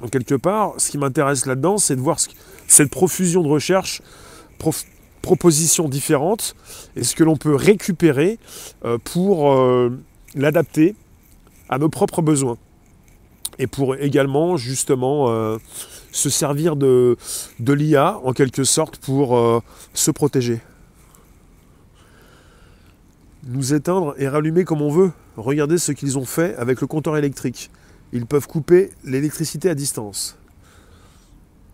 Donc 0.00 0.10
quelque 0.10 0.34
part, 0.34 0.74
ce 0.76 0.90
qui 0.90 0.98
m'intéresse 0.98 1.46
là-dedans, 1.46 1.78
c'est 1.78 1.96
de 1.96 2.00
voir 2.00 2.18
cette 2.66 2.90
profusion 2.90 3.42
de 3.42 3.48
recherches, 3.48 4.02
propositions 5.22 5.88
différentes, 5.88 6.56
et 6.94 7.04
ce 7.04 7.14
que 7.14 7.24
l'on 7.24 7.36
peut 7.36 7.54
récupérer 7.54 8.38
euh, 8.84 8.98
pour 9.02 9.52
euh, 9.52 9.98
l'adapter 10.34 10.94
à 11.68 11.78
nos 11.78 11.88
propres 11.88 12.22
besoins. 12.22 12.56
Et 13.58 13.66
pour 13.66 13.94
également 13.96 14.56
justement 14.56 15.28
euh, 15.28 15.58
se 16.12 16.30
servir 16.30 16.76
de, 16.76 17.16
l'IA 17.60 18.20
en 18.24 18.32
quelque 18.32 18.64
sorte 18.64 18.96
pour 18.96 19.36
euh, 19.36 19.60
se 19.92 20.10
protéger. 20.10 20.60
Nous 23.46 23.74
éteindre 23.74 24.14
et 24.18 24.26
rallumer 24.26 24.64
comme 24.64 24.82
on 24.82 24.90
veut. 24.90 25.12
Regardez 25.36 25.78
ce 25.78 25.92
qu'ils 25.92 26.18
ont 26.18 26.24
fait 26.24 26.56
avec 26.56 26.80
le 26.80 26.86
compteur 26.86 27.16
électrique. 27.16 27.70
Ils 28.12 28.26
peuvent 28.26 28.46
couper 28.46 28.90
l'électricité 29.04 29.68
à 29.68 29.74
distance. 29.74 30.36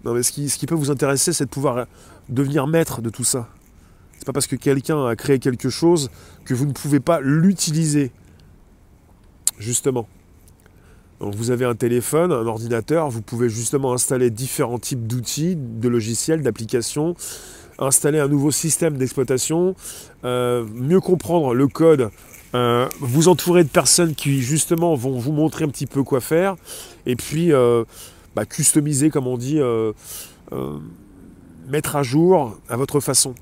Non 0.04 0.14
mais 0.14 0.22
ce 0.22 0.32
qui, 0.32 0.48
ce 0.48 0.58
qui 0.58 0.66
peut 0.66 0.74
vous 0.74 0.90
intéresser, 0.90 1.32
c'est 1.32 1.44
de 1.44 1.50
pouvoir 1.50 1.86
devenir 2.28 2.66
maître 2.66 3.02
de 3.02 3.10
tout 3.10 3.24
ça. 3.24 3.48
C'est 4.18 4.26
pas 4.26 4.32
parce 4.32 4.46
que 4.46 4.56
quelqu'un 4.56 5.06
a 5.06 5.16
créé 5.16 5.38
quelque 5.38 5.70
chose 5.70 6.10
que 6.44 6.54
vous 6.54 6.66
ne 6.66 6.72
pouvez 6.72 7.00
pas 7.00 7.20
l'utiliser 7.20 8.10
justement. 9.60 10.08
Vous 11.20 11.50
avez 11.50 11.66
un 11.66 11.74
téléphone, 11.74 12.32
un 12.32 12.46
ordinateur, 12.46 13.10
vous 13.10 13.20
pouvez 13.20 13.50
justement 13.50 13.92
installer 13.92 14.30
différents 14.30 14.78
types 14.78 15.06
d'outils, 15.06 15.54
de 15.54 15.86
logiciels, 15.86 16.42
d'applications, 16.42 17.14
installer 17.78 18.18
un 18.18 18.28
nouveau 18.28 18.50
système 18.50 18.96
d'exploitation, 18.96 19.74
euh, 20.24 20.64
mieux 20.74 21.00
comprendre 21.00 21.52
le 21.52 21.68
code, 21.68 22.10
euh, 22.54 22.88
vous 23.00 23.28
entourer 23.28 23.64
de 23.64 23.68
personnes 23.68 24.14
qui 24.14 24.40
justement 24.40 24.94
vont 24.94 25.18
vous 25.18 25.32
montrer 25.32 25.66
un 25.66 25.68
petit 25.68 25.86
peu 25.86 26.02
quoi 26.02 26.22
faire, 26.22 26.56
et 27.04 27.16
puis 27.16 27.52
euh, 27.52 27.84
bah, 28.34 28.46
customiser, 28.46 29.10
comme 29.10 29.26
on 29.26 29.36
dit, 29.36 29.60
mettre 31.68 31.96
à 31.96 32.02
jour 32.02 32.58
à 32.70 32.76
votre 32.78 33.00
façon. 33.00 33.34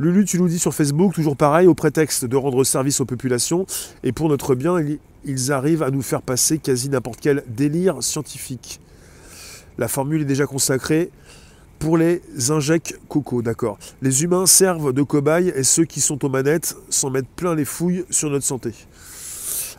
Lulu, 0.00 0.24
tu 0.24 0.38
nous 0.38 0.48
dis 0.48 0.58
sur 0.58 0.72
Facebook, 0.72 1.12
toujours 1.12 1.36
pareil, 1.36 1.66
au 1.66 1.74
prétexte 1.74 2.24
de 2.24 2.34
rendre 2.34 2.64
service 2.64 3.02
aux 3.02 3.04
populations, 3.04 3.66
et 4.02 4.12
pour 4.12 4.30
notre 4.30 4.54
bien, 4.54 4.76
ils 5.26 5.52
arrivent 5.52 5.82
à 5.82 5.90
nous 5.90 6.00
faire 6.00 6.22
passer 6.22 6.56
quasi 6.56 6.88
n'importe 6.88 7.20
quel 7.20 7.44
délire 7.46 8.02
scientifique. 8.02 8.80
La 9.76 9.88
formule 9.88 10.22
est 10.22 10.24
déjà 10.24 10.46
consacrée 10.46 11.10
pour 11.78 11.98
les 11.98 12.22
injects 12.48 12.98
coco, 13.10 13.42
d'accord. 13.42 13.78
Les 14.00 14.24
humains 14.24 14.46
servent 14.46 14.94
de 14.94 15.02
cobayes 15.02 15.52
et 15.54 15.64
ceux 15.64 15.84
qui 15.84 16.00
sont 16.00 16.24
aux 16.24 16.30
manettes 16.30 16.78
s'en 16.88 17.10
mettent 17.10 17.28
plein 17.36 17.54
les 17.54 17.66
fouilles 17.66 18.06
sur 18.08 18.30
notre 18.30 18.46
santé. 18.46 18.72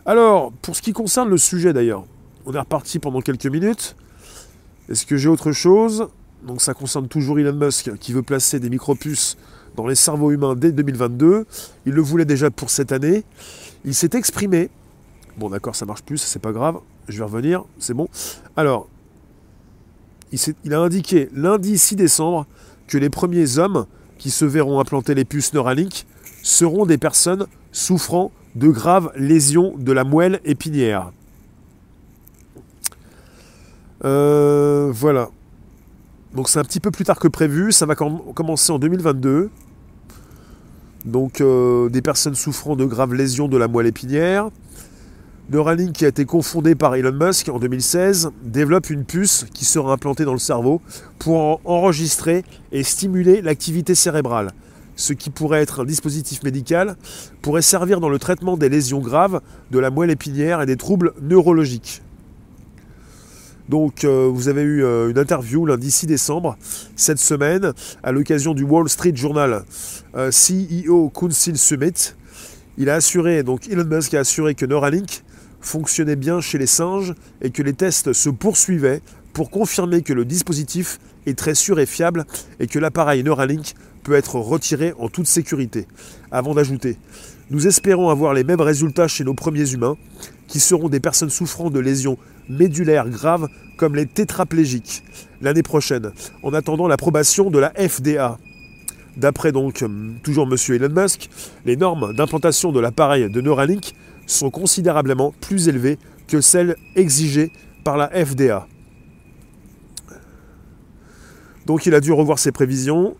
Alors, 0.05 0.51
pour 0.61 0.75
ce 0.75 0.83
qui 0.83 0.93
concerne 0.93 1.29
le 1.29 1.37
sujet 1.39 1.73
d'ailleurs, 1.73 2.05
on 2.45 2.53
est 2.53 2.59
reparti 2.59 2.99
pendant 2.99 3.21
quelques 3.21 3.47
minutes. 3.47 3.95
Est-ce 4.87 5.07
que 5.07 5.17
j'ai 5.17 5.29
autre 5.29 5.51
chose? 5.51 6.09
Donc 6.45 6.61
ça 6.61 6.75
concerne 6.75 7.07
toujours 7.07 7.39
Elon 7.39 7.53
Musk 7.53 7.97
qui 7.97 8.13
veut 8.13 8.21
placer 8.21 8.59
des 8.59 8.69
micropuces 8.69 9.35
dans 9.75 9.87
les 9.87 9.95
cerveaux 9.95 10.31
humains 10.31 10.55
dès 10.55 10.71
2022. 10.71 11.45
Il 11.85 11.93
le 11.93 12.01
voulait 12.01 12.25
déjà 12.25 12.49
pour 12.51 12.69
cette 12.69 12.91
année. 12.91 13.23
Il 13.85 13.95
s'est 13.95 14.11
exprimé. 14.13 14.69
Bon, 15.37 15.49
d'accord, 15.49 15.75
ça 15.75 15.85
marche 15.85 16.03
plus, 16.03 16.17
c'est 16.17 16.41
pas 16.41 16.51
grave. 16.51 16.79
Je 17.07 17.17
vais 17.17 17.23
revenir, 17.23 17.63
c'est 17.79 17.93
bon. 17.93 18.07
Alors, 18.55 18.87
il, 20.31 20.73
a 20.73 20.79
indiqué 20.79 21.29
lundi 21.33 21.77
6 21.77 21.95
décembre 21.95 22.45
que 22.87 22.97
les 22.97 23.09
premiers 23.09 23.57
hommes 23.57 23.85
qui 24.17 24.31
se 24.31 24.45
verront 24.45 24.79
implanter 24.79 25.15
les 25.15 25.25
puces 25.25 25.53
Neuralink 25.53 26.05
seront 26.43 26.85
des 26.85 26.97
personnes 26.97 27.47
souffrant 27.71 28.31
de 28.55 28.67
graves 28.67 29.11
lésions 29.15 29.73
de 29.77 29.91
la 29.91 30.03
moelle 30.03 30.39
épinière. 30.45 31.11
Euh, 34.03 34.91
voilà. 34.93 35.29
Donc 36.35 36.47
c'est 36.47 36.59
un 36.59 36.63
petit 36.63 36.79
peu 36.79 36.91
plus 36.91 37.03
tard 37.03 37.19
que 37.19 37.27
prévu, 37.27 37.71
ça 37.71 37.85
va 37.85 37.95
commencer 37.95 38.71
en 38.71 38.79
2022. 38.79 39.49
Donc 41.05 41.41
euh, 41.41 41.89
des 41.89 42.01
personnes 42.01 42.35
souffrant 42.35 42.75
de 42.75 42.85
graves 42.85 43.13
lésions 43.13 43.47
de 43.47 43.57
la 43.57 43.67
moelle 43.67 43.87
épinière. 43.87 44.49
Neuralink, 45.49 45.91
qui 45.91 46.05
a 46.05 46.07
été 46.07 46.23
confondé 46.23 46.75
par 46.75 46.95
Elon 46.95 47.11
Musk 47.11 47.49
en 47.49 47.59
2016, 47.59 48.31
développe 48.43 48.89
une 48.89 49.03
puce 49.03 49.45
qui 49.53 49.65
sera 49.65 49.91
implantée 49.91 50.23
dans 50.23 50.31
le 50.31 50.39
cerveau 50.39 50.81
pour 51.19 51.59
enregistrer 51.65 52.45
et 52.71 52.83
stimuler 52.83 53.41
l'activité 53.41 53.93
cérébrale. 53.93 54.51
Ce 54.95 55.11
qui 55.11 55.29
pourrait 55.29 55.61
être 55.61 55.81
un 55.81 55.85
dispositif 55.85 56.43
médical 56.43 56.95
pourrait 57.41 57.63
servir 57.63 57.99
dans 57.99 58.07
le 58.07 58.19
traitement 58.19 58.55
des 58.55 58.69
lésions 58.69 58.99
graves 58.99 59.41
de 59.71 59.79
la 59.79 59.89
moelle 59.89 60.11
épinière 60.11 60.61
et 60.61 60.65
des 60.65 60.77
troubles 60.77 61.13
neurologiques. 61.21 62.01
Donc 63.71 64.03
euh, 64.03 64.29
vous 64.29 64.49
avez 64.49 64.63
eu 64.63 64.83
euh, 64.83 65.09
une 65.09 65.17
interview 65.17 65.65
lundi 65.65 65.91
6 65.91 66.05
décembre 66.05 66.57
cette 66.97 67.19
semaine 67.19 67.71
à 68.03 68.11
l'occasion 68.11 68.53
du 68.53 68.63
Wall 68.63 68.89
Street 68.89 69.13
Journal 69.15 69.63
euh, 70.17 70.29
CEO 70.29 71.09
Council 71.09 71.57
Summit. 71.57 72.13
Il 72.77 72.89
a 72.89 72.95
assuré, 72.95 73.43
donc 73.43 73.69
Elon 73.69 73.85
Musk 73.85 74.13
a 74.13 74.19
assuré 74.19 74.55
que 74.55 74.65
Neuralink 74.65 75.23
fonctionnait 75.61 76.17
bien 76.17 76.41
chez 76.41 76.57
les 76.57 76.67
singes 76.67 77.13
et 77.41 77.49
que 77.49 77.63
les 77.63 77.71
tests 77.71 78.11
se 78.11 78.29
poursuivaient 78.29 79.01
pour 79.31 79.49
confirmer 79.49 80.01
que 80.01 80.11
le 80.11 80.25
dispositif 80.25 80.99
est 81.25 81.37
très 81.37 81.55
sûr 81.55 81.79
et 81.79 81.85
fiable 81.85 82.25
et 82.59 82.67
que 82.67 82.77
l'appareil 82.77 83.23
Neuralink 83.23 83.73
peut 84.03 84.15
être 84.15 84.35
retiré 84.35 84.93
en 84.99 85.07
toute 85.07 85.27
sécurité. 85.27 85.87
Avant 86.29 86.53
d'ajouter, 86.53 86.97
nous 87.51 87.67
espérons 87.67 88.09
avoir 88.09 88.33
les 88.33 88.43
mêmes 88.43 88.59
résultats 88.59 89.07
chez 89.07 89.23
nos 89.23 89.33
premiers 89.33 89.71
humains, 89.71 89.95
qui 90.47 90.59
seront 90.59 90.89
des 90.89 90.99
personnes 90.99 91.29
souffrant 91.29 91.69
de 91.69 91.79
lésions 91.79 92.17
médulaires 92.51 93.09
graves 93.09 93.47
comme 93.77 93.95
les 93.95 94.05
tétraplégiques 94.05 95.03
l'année 95.41 95.63
prochaine, 95.63 96.11
en 96.43 96.53
attendant 96.53 96.87
l'approbation 96.87 97.49
de 97.49 97.59
la 97.59 97.71
FDA. 97.71 98.37
D'après 99.17 99.51
donc 99.51 99.83
toujours 100.23 100.47
M. 100.49 100.55
Elon 100.75 101.01
Musk, 101.01 101.29
les 101.65 101.75
normes 101.75 102.13
d'implantation 102.13 102.71
de 102.71 102.79
l'appareil 102.79 103.29
de 103.29 103.41
Neuralink 103.41 103.93
sont 104.27 104.49
considérablement 104.49 105.33
plus 105.41 105.67
élevées 105.67 105.97
que 106.27 106.41
celles 106.41 106.75
exigées 106.95 107.51
par 107.83 107.97
la 107.97 108.07
FDA. 108.25 108.67
Donc 111.65 111.85
il 111.85 111.93
a 111.93 111.99
dû 111.99 112.11
revoir 112.11 112.39
ses 112.39 112.51
prévisions. 112.51 113.15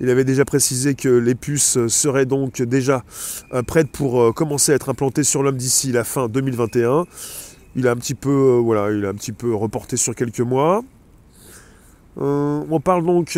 Il 0.00 0.10
avait 0.10 0.24
déjà 0.24 0.44
précisé 0.44 0.94
que 0.94 1.08
les 1.08 1.34
puces 1.34 1.86
seraient 1.86 2.26
donc 2.26 2.60
déjà 2.62 3.04
euh, 3.52 3.62
prêtes 3.62 3.90
pour 3.90 4.20
euh, 4.20 4.32
commencer 4.32 4.72
à 4.72 4.74
être 4.74 4.88
implantées 4.88 5.22
sur 5.22 5.42
l'homme 5.42 5.56
d'ici 5.56 5.92
la 5.92 6.02
fin 6.04 6.28
2021. 6.28 7.04
Il 7.76 7.88
a 7.88 7.92
un 7.92 7.96
petit 7.96 8.14
peu, 8.14 8.30
euh, 8.30 8.60
voilà, 8.60 8.90
il 8.92 9.04
a 9.04 9.08
un 9.08 9.14
petit 9.14 9.32
peu 9.32 9.54
reporté 9.54 9.96
sur 9.96 10.14
quelques 10.14 10.40
mois. 10.40 10.82
on 12.16 12.80
parle 12.84 13.04
donc 13.06 13.36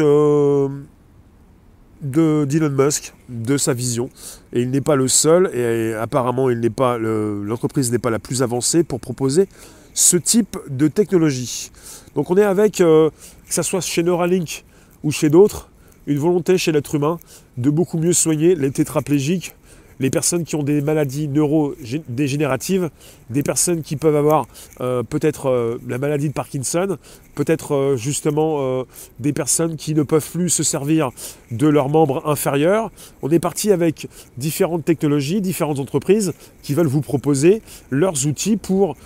de 2.03 2.45
d'Elon 2.45 2.71
Musk, 2.71 3.15
de 3.29 3.57
sa 3.57 3.73
vision, 3.73 4.11
et 4.53 4.61
il 4.63 4.71
n'est 4.71 4.81
pas 4.81 4.97
le 4.97 5.09
seul. 5.09 5.51
Et, 5.55 5.95
apparemment, 5.95 6.49
l'entreprise 6.49 7.93
n'est 7.93 7.99
pas 7.99 8.11
la 8.11 8.19
plus 8.19 8.43
avancée 8.43 8.83
pour 8.83 9.01
proposer 9.01 9.49
ce 9.95 10.17
type 10.17 10.59
de 10.69 10.89
technologie. 10.89 11.71
Donc, 12.15 12.31
on 12.31 12.37
est 12.37 12.43
avec, 12.43 12.75
que 12.79 13.11
ce 13.49 13.63
soit 13.63 13.81
chez 13.81 14.03
Neuralink 14.03 14.65
ou 15.05 15.13
chez 15.13 15.31
d'autres, 15.31 15.71
une 16.07 16.19
volonté 16.19 16.59
chez 16.59 16.73
l'être 16.73 16.95
humain 16.95 17.19
de 17.57 17.71
beaucoup 17.71 17.99
mieux 17.99 18.13
soigner 18.13 18.55
les 18.55 18.71
tétraplégiques, 18.71 19.55
les 20.01 20.11
personnes 20.11 20.45
qui 20.45 20.57
ont 20.57 20.63
des 20.63 20.81
maladies 20.81 21.29
neurodégénératives, 21.29 22.91
des 23.31 23.43
personnes 23.43 23.83
qui 23.83 23.97
peuvent 23.97 24.17
avoir 24.17 24.47
euh, 24.81 25.03
peut-être 25.03 25.49
euh, 25.49 25.79
la 25.89 25.99
maladie 25.99 26.29
de 26.29 26.35
Parkinson, 26.35 26.99
peut-être 27.35 27.75
euh, 27.75 27.97
justement 27.97 28.85
des 29.21 29.33
personnes 29.33 29.77
qui 29.77 29.95
ne 29.95 30.03
peuvent 30.03 30.29
plus 30.31 30.51
se 30.51 30.63
servir 30.63 31.11
de 31.51 31.67
leurs 31.67 31.89
membres 31.89 32.27
inférieurs. 32.27 32.91
On 33.23 33.31
est 33.31 33.39
parti 33.39 33.73
avec 33.73 34.09
différentes 34.37 34.85
technologies, 34.85 35.41
différentes 35.41 35.79
entreprises 35.79 36.33
qui 36.63 36.75
veulent 36.75 36.87
vous 36.87 37.01
proposer 37.01 37.63
leurs 37.91 38.27
outils 38.27 38.57
pour 38.57 38.97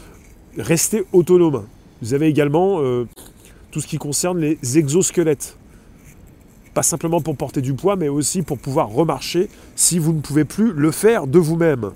rester 0.56 1.04
autonome. 1.12 1.66
Vous 2.02 2.14
avez 2.14 2.26
également 2.26 2.80
tout 3.70 3.80
ce 3.80 3.86
qui 3.86 3.98
concerne 3.98 4.38
les 4.38 4.78
exosquelettes 4.78 5.57
pas 6.78 6.84
simplement 6.84 7.20
pour 7.20 7.36
porter 7.36 7.60
du 7.60 7.74
poids, 7.74 7.96
mais 7.96 8.06
aussi 8.06 8.42
pour 8.42 8.56
pouvoir 8.56 8.90
remarcher 8.90 9.48
si 9.74 9.98
vous 9.98 10.12
ne 10.12 10.20
pouvez 10.20 10.44
plus 10.44 10.72
le 10.72 10.92
faire 10.92 11.26
de 11.26 11.40
vous-même. 11.40 11.90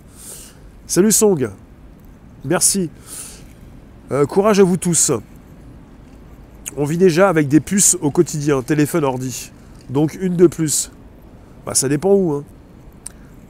Salut 0.88 1.12
Song, 1.12 1.50
merci. 2.44 2.90
Euh, 4.10 4.26
courage 4.26 4.58
à 4.58 4.64
vous 4.64 4.78
tous. 4.78 5.12
On 6.76 6.84
vit 6.84 6.98
déjà 6.98 7.28
avec 7.28 7.46
des 7.46 7.60
puces 7.60 7.96
au 8.00 8.10
quotidien, 8.10 8.60
téléphone, 8.60 9.04
ordi. 9.04 9.52
Donc 9.88 10.18
une 10.20 10.34
de 10.34 10.48
plus. 10.48 10.90
Bah, 11.64 11.74
ça 11.76 11.88
dépend 11.88 12.14
où. 12.14 12.32
Hein. 12.32 12.44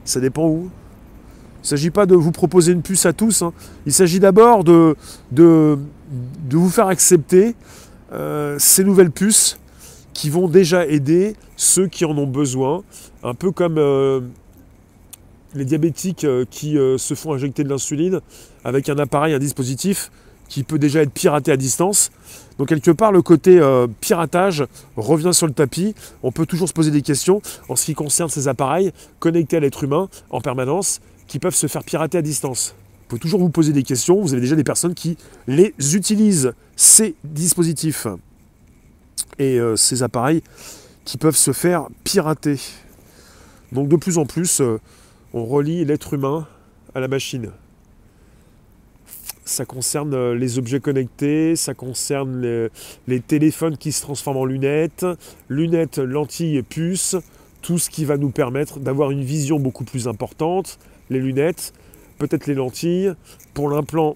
Ça 0.05 0.19
dépend 0.19 0.47
où. 0.47 0.69
Il 0.69 1.63
ne 1.63 1.67
s'agit 1.67 1.89
pas 1.89 2.05
de 2.05 2.13
vous 2.13 2.31
proposer 2.31 2.73
une 2.73 2.83
puce 2.83 3.07
à 3.07 3.13
tous. 3.13 3.41
Hein. 3.41 3.53
Il 3.87 3.93
s'agit 3.93 4.19
d'abord 4.19 4.63
de, 4.63 4.95
de, 5.31 5.79
vous 6.51 6.69
faire 6.69 6.89
accepter 6.89 7.55
euh, 8.11 8.55
ces 8.59 8.83
nouvelles 8.83 9.09
puces 9.09 9.57
qui 10.13 10.29
vont 10.29 10.47
déjà 10.47 10.85
aider 10.85 11.35
ceux 11.57 11.87
qui 11.87 12.05
en 12.05 12.17
ont 12.17 12.27
besoin, 12.27 12.83
un 13.23 13.33
peu 13.33 13.51
comme 13.51 13.77
euh, 13.77 14.21
les 15.53 15.65
diabétiques 15.65 16.23
euh, 16.23 16.45
qui 16.49 16.77
euh, 16.77 16.97
se 16.97 17.13
font 17.15 17.33
injecter 17.33 17.63
de 17.63 17.69
l'insuline 17.69 18.21
avec 18.63 18.89
un 18.89 18.97
appareil, 18.97 19.33
un 19.33 19.39
dispositif 19.39 20.11
qui 20.49 20.63
peut 20.63 20.77
déjà 20.77 21.01
être 21.01 21.11
piraté 21.11 21.51
à 21.51 21.57
distance. 21.57 22.11
Donc 22.59 22.67
quelque 22.67 22.91
part, 22.91 23.11
le 23.11 23.23
côté 23.23 23.59
piratage 24.01 24.65
revient 24.97 25.33
sur 25.33 25.47
le 25.47 25.53
tapis. 25.53 25.95
On 26.21 26.31
peut 26.31 26.45
toujours 26.45 26.67
se 26.67 26.73
poser 26.73 26.91
des 26.91 27.01
questions 27.01 27.41
en 27.69 27.75
ce 27.75 27.85
qui 27.85 27.95
concerne 27.95 28.29
ces 28.29 28.47
appareils 28.47 28.91
connectés 29.19 29.57
à 29.57 29.59
l'être 29.61 29.83
humain 29.83 30.09
en 30.29 30.41
permanence 30.41 31.01
qui 31.25 31.39
peuvent 31.39 31.55
se 31.55 31.65
faire 31.65 31.83
pirater 31.83 32.19
à 32.19 32.21
distance. 32.21 32.75
Vous 32.77 33.07
pouvez 33.07 33.19
toujours 33.19 33.39
vous 33.39 33.49
poser 33.49 33.73
des 33.73 33.81
questions. 33.81 34.21
Vous 34.21 34.33
avez 34.33 34.41
déjà 34.41 34.55
des 34.55 34.63
personnes 34.63 34.93
qui 34.93 35.17
les 35.47 35.73
utilisent, 35.95 36.53
ces 36.75 37.15
dispositifs 37.23 38.05
et 39.39 39.59
euh, 39.59 39.75
ces 39.75 40.03
appareils 40.03 40.41
qui 41.05 41.17
peuvent 41.17 41.35
se 41.35 41.51
faire 41.51 41.87
pirater. 42.03 42.59
Donc 43.71 43.87
de 43.89 43.95
plus 43.95 44.17
en 44.17 44.25
plus, 44.25 44.61
euh, 44.61 44.79
on 45.33 45.45
relie 45.45 45.83
l'être 45.85 46.13
humain 46.13 46.47
à 46.95 46.99
la 46.99 47.07
machine. 47.07 47.51
Ça 49.45 49.65
concerne 49.65 50.13
euh, 50.13 50.35
les 50.35 50.57
objets 50.57 50.79
connectés, 50.79 51.55
ça 51.55 51.73
concerne 51.73 52.69
les, 53.07 53.19
téléphones 53.19 53.77
qui 53.77 53.91
se 53.91 54.01
transforment 54.01 54.37
en 54.37 54.45
lunettes, 54.45 55.05
lunettes, 55.49 55.97
lentilles 55.97 56.61
puces, 56.61 57.17
tout 57.61 57.77
ce 57.77 57.89
qui 57.89 58.05
va 58.05 58.17
nous 58.17 58.29
permettre 58.29 58.79
d'avoir 58.79 59.11
une 59.11 59.23
vision 59.23 59.59
beaucoup 59.59 59.83
plus 59.83 60.07
importante, 60.07 60.79
les 61.09 61.19
lunettes, 61.19 61.73
peut-être 62.17 62.47
les 62.47 62.53
lentilles. 62.53 63.13
Pour 63.53 63.69
l'implant, 63.69 64.15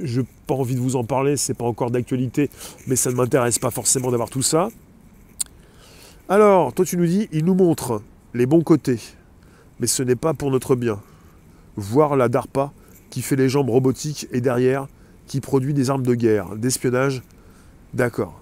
je 0.00 0.20
n'ai 0.20 0.26
pas 0.46 0.54
envie 0.54 0.74
de 0.74 0.80
vous 0.80 0.96
en 0.96 1.04
parler, 1.04 1.36
c'est 1.36 1.54
pas 1.54 1.64
encore 1.64 1.90
d'actualité, 1.90 2.50
mais 2.86 2.96
ça 2.96 3.10
ne 3.10 3.16
m'intéresse 3.16 3.58
pas 3.58 3.70
forcément 3.70 4.10
d'avoir 4.10 4.30
tout 4.30 4.42
ça. 4.42 4.68
Alors, 6.28 6.72
toi 6.72 6.84
tu 6.84 6.96
nous 6.96 7.06
dis, 7.06 7.28
il 7.32 7.44
nous 7.44 7.54
montre 7.54 8.02
les 8.34 8.46
bons 8.46 8.62
côtés, 8.62 9.00
mais 9.80 9.86
ce 9.86 10.02
n'est 10.02 10.16
pas 10.16 10.34
pour 10.34 10.50
notre 10.50 10.76
bien. 10.76 11.00
Voir 11.76 12.16
la 12.16 12.28
DARPA 12.28 12.72
qui 13.10 13.22
fait 13.22 13.36
les 13.36 13.48
jambes 13.48 13.70
robotiques 13.70 14.26
et 14.32 14.40
derrière 14.40 14.88
qui 15.26 15.40
produit 15.40 15.74
des 15.74 15.90
armes 15.90 16.02
de 16.02 16.14
guerre, 16.14 16.56
d'espionnage, 16.56 17.22
d'accord. 17.94 18.40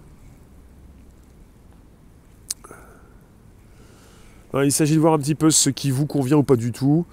il 4.65 4.73
s'agit 4.73 4.95
de 4.95 5.01
voir 5.01 5.13
un 5.15 5.19
petit 5.19 5.35
peu 5.35 5.51
ce 5.51 5.71
qui 5.71 5.91
vous 5.91 6.07
convient 6.07 6.39
ou 6.39 6.43
pas 6.43 6.57
du 6.57 6.73
tout. 6.73 7.05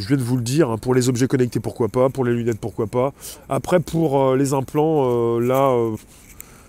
Je 0.00 0.08
viens 0.08 0.16
de 0.16 0.22
vous 0.22 0.38
le 0.38 0.42
dire, 0.42 0.70
hein, 0.70 0.78
pour 0.78 0.94
les 0.94 1.10
objets 1.10 1.28
connectés, 1.28 1.60
pourquoi 1.60 1.88
pas, 1.88 2.08
pour 2.08 2.24
les 2.24 2.32
lunettes, 2.32 2.58
pourquoi 2.58 2.86
pas. 2.86 3.12
Après, 3.50 3.80
pour 3.80 4.18
euh, 4.18 4.36
les 4.36 4.54
implants, 4.54 5.04
euh, 5.04 5.40
là, 5.40 5.72
euh, 5.72 5.94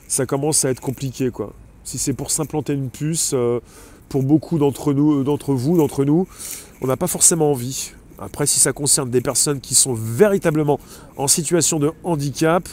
ça 0.09 0.25
commence 0.25 0.65
à 0.65 0.69
être 0.69 0.81
compliqué, 0.81 1.31
quoi. 1.31 1.53
Si 1.85 1.97
c'est 1.97 2.11
pour 2.11 2.29
s'implanter 2.29 2.73
une 2.73 2.89
puce, 2.89 3.33
pour 4.07 4.21
beaucoup 4.21 4.59
d'entre 4.59 4.93
nous, 4.93 5.23
d'entre 5.23 5.53
vous, 5.53 5.77
d'entre 5.77 6.05
nous, 6.05 6.27
on 6.81 6.87
n'a 6.87 6.95
pas 6.95 7.07
forcément 7.07 7.51
envie. 7.51 7.93
Après, 8.19 8.45
si 8.45 8.59
ça 8.59 8.71
concerne 8.71 9.09
des 9.09 9.21
personnes 9.21 9.59
qui 9.59 9.73
sont 9.73 9.93
véritablement 9.93 10.79
en 11.17 11.27
situation 11.27 11.79
de 11.79 11.91
handicap, 12.03 12.69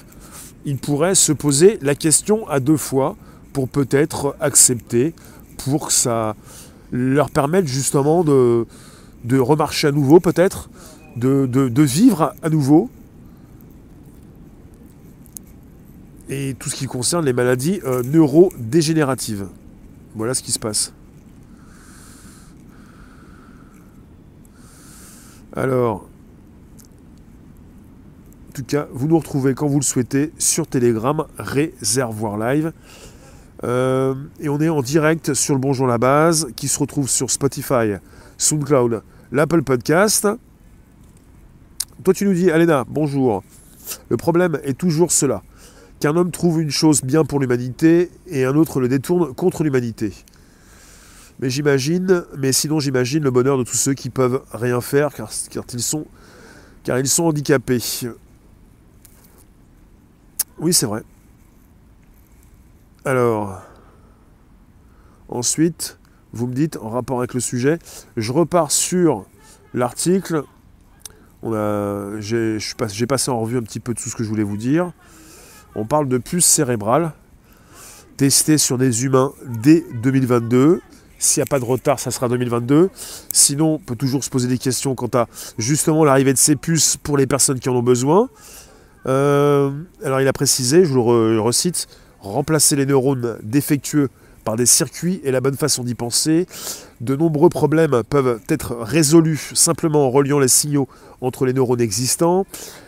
ils 0.67 0.77
pourraient 0.77 1.15
se 1.15 1.33
poser 1.33 1.79
la 1.81 1.95
question 1.95 2.47
à 2.49 2.61
deux 2.61 2.77
fois 2.77 3.17
pour 3.55 3.69
peut-être 3.69 4.37
accepter, 4.41 5.15
pour 5.57 5.87
que 5.87 5.93
ça 5.93 6.37
leur 6.93 7.31
permette 7.31 7.67
justement 7.67 8.25
de, 8.25 8.67
de 9.25 9.39
remarcher 9.39 9.89
à 9.89 9.93
nouveau 9.93 10.21
peut-être, 10.21 10.71
de, 11.17 11.83
vivre 11.83 12.35
à 12.43 12.51
nouveau. 12.51 12.91
Et 16.29 16.55
tout 16.59 16.69
ce 16.69 16.77
qui 16.77 16.87
concerne 16.87 17.25
les 17.25 17.33
maladies 17.33 17.81
euh, 17.85 18.03
neurodégénératives. 18.03 19.49
Voilà 20.15 20.35
ce 20.35 20.43
qui 20.43 20.53
se 20.53 20.59
passe. 20.59 20.93
Alors, 25.55 26.07
en 28.49 28.53
tout 28.53 28.65
cas, 28.65 28.89
vous 28.93 29.09
nous 29.09 29.19
retrouvez 29.19 29.55
quand 29.55 29.67
vous 29.67 29.79
le 29.79 29.85
souhaitez 29.85 30.33
sur 30.39 30.67
Telegram, 30.67 31.25
Réservoir 31.39 32.37
Live. 32.37 32.73
Euh, 33.65 34.15
et 34.41 34.49
on 34.49 34.61
est 34.61 34.69
en 34.69 34.83
direct 34.83 35.35
sur 35.35 35.55
le 35.55 35.61
Bonjour 35.61 35.87
la 35.87 35.99
base, 35.99 36.49
qui 36.57 36.69
se 36.69 36.79
retrouve 36.79 37.09
sur 37.09 37.31
Spotify, 37.31 37.95
SoundCloud, 38.39 39.03
l'Apple 39.33 39.63
Podcast. 39.63 40.27
Toi, 42.05 42.15
tu 42.15 42.25
nous 42.25 42.33
dis, 42.33 42.51
Alena, 42.51 42.85
bonjour. 42.89 43.43
Le 44.09 44.17
problème 44.17 44.59
est 44.63 44.79
toujours 44.79 45.11
cela 45.11 45.43
qu'un 46.01 46.17
homme 46.17 46.31
trouve 46.31 46.63
une 46.63 46.71
chose 46.71 47.03
bien 47.03 47.25
pour 47.25 47.41
l'humanité 47.41 48.11
et 48.29 48.45
un 48.45 48.55
autre 48.55 48.81
le 48.81 48.89
détourne 48.89 49.35
contre 49.35 49.65
l'humanité. 49.65 50.13
Mais 51.41 51.51
j'imagine, 51.51 52.25
mais 52.37 52.53
sinon 52.53 52.79
j'imagine 52.79 53.23
le 53.23 53.31
bonheur 53.31 53.59
de 53.59 53.65
tous 53.65 53.77
ceux 53.77 53.95
qui 53.95 54.11
peuvent 54.11 54.43
rien 54.53 54.81
faire 54.81 55.11
car, 55.13 55.29
ils 56.99 57.09
sont 57.09 57.25
handicapés. 57.25 57.83
Oui, 60.59 60.73
c'est 60.73 60.87
vrai. 60.87 61.03
Alors, 63.05 63.61
ensuite, 65.29 65.99
vous 66.33 66.47
me 66.47 66.55
dites, 66.55 66.77
en 66.77 66.91
rapport 66.91 67.19
avec 67.19 67.35
le 67.35 67.41
sujet, 67.41 67.79
je 68.17 68.33
repars 68.33 68.71
sur 68.71 69.25
l'article. 69.75 70.43
J'ai 71.43 73.07
passé 73.09 73.31
en 73.31 73.41
revue 73.41 73.59
un 73.59 73.63
petit 73.63 73.81
peu 73.81 73.95
tout 73.95 74.09
ce 74.09 74.17
que 74.17 74.25
je 74.25 74.29
voulais 74.29 74.43
vous 74.43 74.57
dire. 74.57 74.93
On 75.75 75.85
parle 75.85 76.09
de 76.09 76.19
puces 76.19 76.47
cérébrales 76.47 77.13
testées 78.17 78.59
sur 78.59 78.79
des 78.79 79.05
humains 79.05 79.33
dès 79.63 79.85
2022. 80.03 80.81
S'il 81.21 81.41
n'y 81.41 81.43
a 81.43 81.51
pas 81.51 81.59
de 81.59 81.65
retard, 81.65 81.99
ça 81.99 82.11
sera 82.11 82.29
2022. 82.29 82.91
Sinon, 83.33 83.75
on 83.75 83.79
peut 83.79 83.97
toujours 83.97 84.23
se 84.23 84.31
poser 84.31 84.49
des 84.49 84.59
questions 84.59 84.95
quant 84.95 85.11
à 85.15 85.27
justement 85.57 86.05
l'arrivée 86.05 86.33
de 86.33 86.39
ces 86.39 86.57
puces 86.57 86.97
pour 86.97 87.17
les 87.17 87.27
personnes 87.27 87.59
qui 87.59 87.69
en 87.69 87.75
ont 87.75 87.83
besoin. 87.83 88.29
Euh, 89.07 89.71
alors, 90.05 90.21
il 90.21 90.29
a 90.29 90.33
précisé, 90.33 90.85
je 90.85 90.93
vous 90.93 91.11
le 91.11 91.41
recite, 91.41 91.89
remplacer 92.21 92.77
les 92.77 92.87
neurones 92.87 93.39
défectueux 93.43 94.11
par 94.49 94.57
des 94.57 94.65
circuits 94.65 95.21
est 95.27 95.31
la 95.31 95.43
bonne 95.43 95.59
façon 95.59 95.85
d'y 95.85 95.95
penser. 95.95 96.47
De 97.03 97.15
nombreux 97.15 97.51
problèmes 97.51 98.03
peuvent 98.09 98.41
être 98.49 98.77
résolus 98.77 99.51
simplement 99.53 100.07
en 100.07 100.11
reliant 100.11 100.39
les 100.39 100.49
signaux 100.49 100.89
entre 101.21 101.45
les 101.45 101.53
neurones 101.53 101.83
existants. 101.83 102.47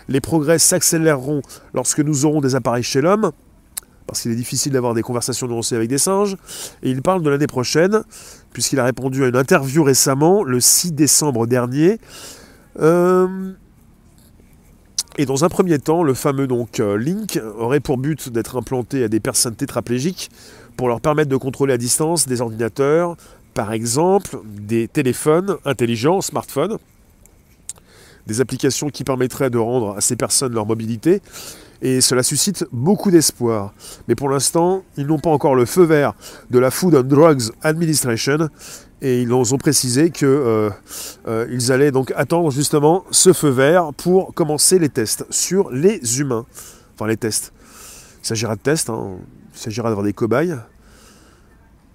Les 0.09 0.23
progrès 0.23 0.59
s'accéléreront 0.59 1.43
lorsque 1.75 2.01
nous 2.01 2.25
aurons 2.25 2.41
des 2.41 2.55
appareils 2.55 2.83
chez 2.83 3.03
l'homme, 3.03 3.33
parce 4.07 4.23
qu'il 4.23 4.31
est 4.31 4.37
difficile 4.37 4.73
d'avoir 4.73 4.95
des 4.95 5.03
conversations 5.03 5.49
nuancées 5.49 5.77
avec 5.77 5.91
des 5.91 5.99
singes. 5.99 6.39
Et 6.83 6.91
il 6.91 7.03
parle 7.03 7.23
de 7.23 7.29
l'année 7.29 7.47
prochaine, 7.47 8.05
puisqu'il 8.55 8.81
a 8.81 8.85
répondu 8.85 9.23
à 9.25 9.29
une 9.29 9.37
interview 9.37 9.85
récemment, 9.85 10.43
le 10.43 10.61
6 10.61 10.93
décembre 10.93 11.47
dernier. 11.47 11.99
Euh, 12.81 13.53
et 15.19 15.27
dans 15.27 15.45
un 15.45 15.51
premier 15.51 15.79
temps, 15.79 16.03
le 16.03 16.15
fameux 16.15 16.47
donc 16.47 16.81
euh, 16.81 16.97
Link 16.97 17.39
aurait 17.59 17.81
pour 17.81 17.99
but 17.99 18.31
d'être 18.31 18.57
implanté 18.57 19.05
à 19.05 19.09
des 19.09 19.21
personnes 19.21 19.57
tétraplégiques 19.57 20.31
pour 20.81 20.89
leur 20.89 21.03
permettre 21.03 21.29
de 21.29 21.37
contrôler 21.37 21.75
à 21.75 21.77
distance 21.77 22.27
des 22.27 22.41
ordinateurs, 22.41 23.15
par 23.53 23.71
exemple 23.75 24.39
des 24.47 24.89
téléphones 24.89 25.59
intelligents, 25.67 26.23
smartphones, 26.23 26.79
des 28.27 28.41
applications 28.41 28.89
qui 28.89 29.05
permettraient 29.05 29.51
de 29.51 29.59
rendre 29.59 29.95
à 29.99 30.01
ces 30.01 30.17
personnes 30.17 30.55
leur 30.55 30.65
mobilité. 30.65 31.21
Et 31.83 32.01
cela 32.01 32.23
suscite 32.23 32.65
beaucoup 32.73 33.11
d'espoir. 33.11 33.75
Mais 34.09 34.15
pour 34.15 34.31
l'instant, 34.31 34.83
ils 34.97 35.07
n'ont 35.07 35.19
pas 35.19 35.29
encore 35.29 35.55
le 35.55 35.67
feu 35.67 35.83
vert 35.83 36.15
de 36.49 36.59
la 36.59 36.71
Food 36.71 36.95
and 36.95 37.03
Drugs 37.03 37.51
Administration 37.61 38.49
et 39.03 39.21
ils 39.21 39.35
ont 39.35 39.59
précisé 39.59 40.09
qu'ils 40.09 40.29
euh, 40.29 40.71
euh, 41.29 41.59
allaient 41.69 41.93
donc 41.93 42.11
attendre 42.17 42.51
justement 42.51 43.05
ce 43.11 43.35
feu 43.35 43.51
vert 43.51 43.93
pour 43.93 44.33
commencer 44.33 44.79
les 44.79 44.89
tests 44.89 45.27
sur 45.29 45.71
les 45.71 46.21
humains. 46.21 46.47
Enfin 46.95 47.07
les 47.07 47.19
tests. 47.19 47.53
Il 48.23 48.29
s'agira 48.29 48.57
de 48.57 48.63
tests, 48.63 48.89
hein. 48.89 49.19
Il 49.61 49.65
s'agira 49.65 49.91
d'avoir 49.91 50.07
des 50.07 50.15
cobayes. 50.15 50.57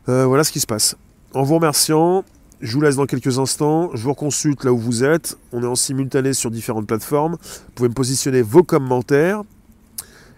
Euh, 0.08 0.26
voilà 0.26 0.44
ce 0.44 0.52
qui 0.52 0.60
se 0.60 0.68
passe. 0.68 0.96
En 1.34 1.42
vous 1.42 1.56
remerciant, 1.56 2.24
je 2.62 2.72
vous 2.74 2.82
laisse 2.82 2.96
dans 2.96 3.08
quelques 3.08 3.40
instants, 3.40 3.90
je 3.96 4.04
vous 4.04 4.12
reconsulte 4.12 4.64
là 4.64 4.72
où 4.72 4.78
vous 4.78 5.04
êtes. 5.04 5.36
On 5.52 5.64
est 5.64 5.68
en 5.68 5.74
simultané 5.74 6.34
sur 6.34 6.52
différentes 6.52 6.86
plateformes. 6.86 7.38
Vous 7.42 7.72
pouvez 7.74 7.90
me 7.90 7.96
positionner 7.96 8.44
vos 8.44 8.62
commentaires 8.62 9.42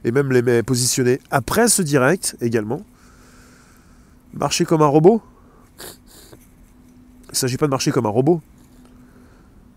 et 0.06 0.12
même 0.12 0.32
les 0.32 0.64
positionner 0.64 1.20
après 1.30 1.68
ce 1.68 1.82
direct 1.82 2.38
également. 2.40 2.84
Marcher 4.34 4.64
comme 4.64 4.82
un 4.82 4.88
robot 4.88 5.22
il 7.28 7.32
ne 7.32 7.36
s'agit 7.36 7.58
pas 7.58 7.66
de 7.66 7.72
marcher 7.72 7.92
comme 7.92 8.06
un 8.06 8.10
robot. 8.10 8.42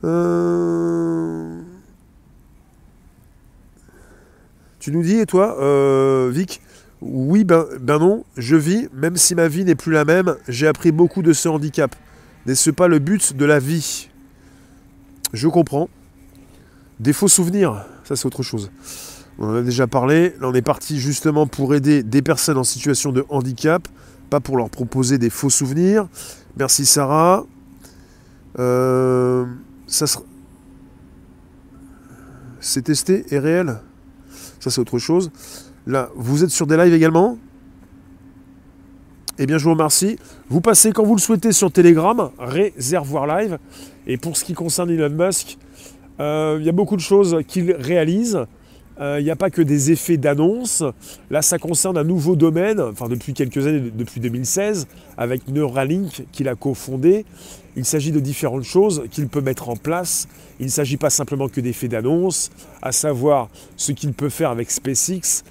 Euh, 0.04 1.60
tu 4.78 4.92
nous 4.92 5.02
dis, 5.02 5.16
et 5.16 5.26
toi, 5.26 5.60
euh, 5.60 6.30
Vic 6.32 6.62
Oui, 7.00 7.44
ben, 7.44 7.64
ben 7.80 7.98
non, 7.98 8.24
je 8.36 8.56
vis, 8.56 8.88
même 8.92 9.16
si 9.16 9.34
ma 9.34 9.48
vie 9.48 9.64
n'est 9.64 9.74
plus 9.74 9.92
la 9.92 10.04
même, 10.04 10.36
j'ai 10.48 10.66
appris 10.66 10.92
beaucoup 10.92 11.22
de 11.22 11.32
ce 11.32 11.48
handicap. 11.48 11.96
N'est-ce 12.46 12.70
pas 12.70 12.88
le 12.88 12.98
but 12.98 13.34
de 13.34 13.44
la 13.44 13.58
vie? 13.58 14.10
Je 15.32 15.48
comprends. 15.48 15.88
Des 16.98 17.14
faux 17.14 17.28
souvenirs, 17.28 17.86
ça 18.04 18.16
c'est 18.16 18.26
autre 18.26 18.42
chose. 18.42 18.70
On 19.38 19.48
en 19.48 19.54
a 19.54 19.62
déjà 19.62 19.86
parlé. 19.86 20.34
Là, 20.40 20.48
on 20.48 20.54
est 20.54 20.62
parti 20.62 21.00
justement 21.00 21.46
pour 21.46 21.74
aider 21.74 22.02
des 22.02 22.20
personnes 22.20 22.58
en 22.58 22.64
situation 22.64 23.12
de 23.12 23.24
handicap, 23.30 23.88
pas 24.28 24.40
pour 24.40 24.58
leur 24.58 24.68
proposer 24.68 25.16
des 25.16 25.30
faux 25.30 25.48
souvenirs. 25.48 26.06
Merci 26.58 26.84
Sarah. 26.84 27.46
Euh, 28.58 29.46
ça 29.86 30.04
C'est 32.60 32.82
testé 32.82 33.24
et 33.30 33.38
réel? 33.38 33.80
Ça 34.58 34.70
c'est 34.70 34.80
autre 34.80 34.98
chose. 34.98 35.30
Là, 35.90 36.09
vous 36.14 36.44
êtes 36.44 36.50
sur 36.50 36.68
des 36.68 36.76
lives 36.76 36.94
également 36.94 37.37
Eh 39.40 39.46
bien 39.46 39.59
je 39.59 39.64
vous 39.64 39.72
remercie. 39.72 40.20
Vous 40.48 40.61
passez 40.61 40.92
quand 40.92 41.03
vous 41.03 41.16
le 41.16 41.20
souhaitez 41.20 41.50
sur 41.50 41.72
Telegram, 41.72 42.31
réservoir 42.38 43.26
live. 43.26 43.59
Et 44.07 44.16
pour 44.16 44.37
ce 44.37 44.44
qui 44.44 44.55
concerne 44.55 44.88
Elon 44.90 45.11
Musk, 45.11 45.59
euh, 46.20 46.59
il 46.61 46.64
y 46.64 46.68
a 46.68 46.72
beaucoup 46.72 46.94
de 46.94 47.00
choses 47.00 47.38
qu'il 47.48 47.72
réalise. 47.72 48.38
Euh, 49.00 49.16
il 49.18 49.24
n'y 49.24 49.31
a 49.31 49.37
pas 49.37 49.50
que 49.50 49.62
des 49.62 49.90
effets 49.90 50.16
d'annonce. 50.16 50.85
Là, 51.29 51.42
ça 51.42 51.59
concerne 51.59 51.96
un 51.96 52.05
nouveau 52.05 52.37
domaine, 52.37 52.81
enfin 52.81 53.09
depuis 53.09 53.33
quelques 53.33 53.66
années, 53.66 53.90
depuis 53.92 54.20
2016, 54.20 54.87
avec 55.16 55.48
Neuralink 55.48 56.26
qu'il 56.31 56.48
a 56.48 56.55
cofondé. 56.55 57.24
Il 57.76 57.85
s'agit 57.85 58.12
de 58.12 58.20
différentes 58.20 58.64
choses 58.64 59.05
qu'il 59.11 59.26
peut 59.29 59.40
mettre 59.40 59.70
en 59.70 59.76
place. 59.76 60.29
Il 60.59 60.66
ne 60.66 60.70
s'agit 60.70 60.98
pas 60.98 61.09
simplement 61.09 61.48
que 61.48 61.61
d'effets 61.61 61.88
d'annonce, 61.88 62.50
à 62.83 62.92
savoir 62.92 63.48
ce 63.76 63.92
qu'il 63.92 64.12
peut 64.12 64.29
faire 64.29 64.50
avec 64.50 64.70
SpaceX. 64.70 65.42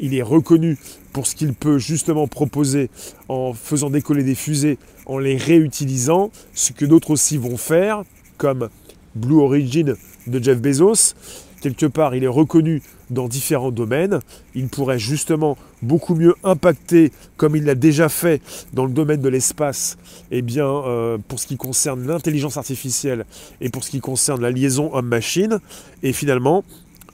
Il 0.00 0.14
est 0.14 0.22
reconnu 0.22 0.76
pour 1.12 1.26
ce 1.26 1.34
qu'il 1.34 1.54
peut 1.54 1.78
justement 1.78 2.26
proposer 2.26 2.90
en 3.28 3.52
faisant 3.52 3.90
décoller 3.90 4.22
des 4.22 4.34
fusées, 4.34 4.78
en 5.06 5.18
les 5.18 5.36
réutilisant, 5.36 6.30
ce 6.54 6.72
que 6.72 6.84
d'autres 6.84 7.10
aussi 7.10 7.36
vont 7.36 7.56
faire, 7.56 8.04
comme 8.36 8.68
Blue 9.14 9.40
Origin 9.40 9.96
de 10.26 10.42
Jeff 10.42 10.60
Bezos. 10.60 11.14
Quelque 11.60 11.86
part, 11.86 12.14
il 12.14 12.22
est 12.22 12.28
reconnu 12.28 12.82
dans 13.10 13.26
différents 13.26 13.72
domaines. 13.72 14.20
Il 14.54 14.68
pourrait 14.68 14.98
justement 14.98 15.58
beaucoup 15.82 16.14
mieux 16.14 16.34
impacter, 16.44 17.10
comme 17.36 17.56
il 17.56 17.64
l'a 17.64 17.74
déjà 17.74 18.08
fait 18.08 18.40
dans 18.72 18.84
le 18.84 18.92
domaine 18.92 19.20
de 19.20 19.28
l'espace, 19.28 19.98
eh 20.30 20.42
bien, 20.42 20.66
euh, 20.66 21.18
pour 21.26 21.40
ce 21.40 21.48
qui 21.48 21.56
concerne 21.56 22.06
l'intelligence 22.06 22.56
artificielle 22.56 23.26
et 23.60 23.70
pour 23.70 23.82
ce 23.82 23.90
qui 23.90 24.00
concerne 24.00 24.40
la 24.40 24.52
liaison 24.52 24.94
homme-machine. 24.94 25.58
Et 26.04 26.12
finalement, 26.12 26.64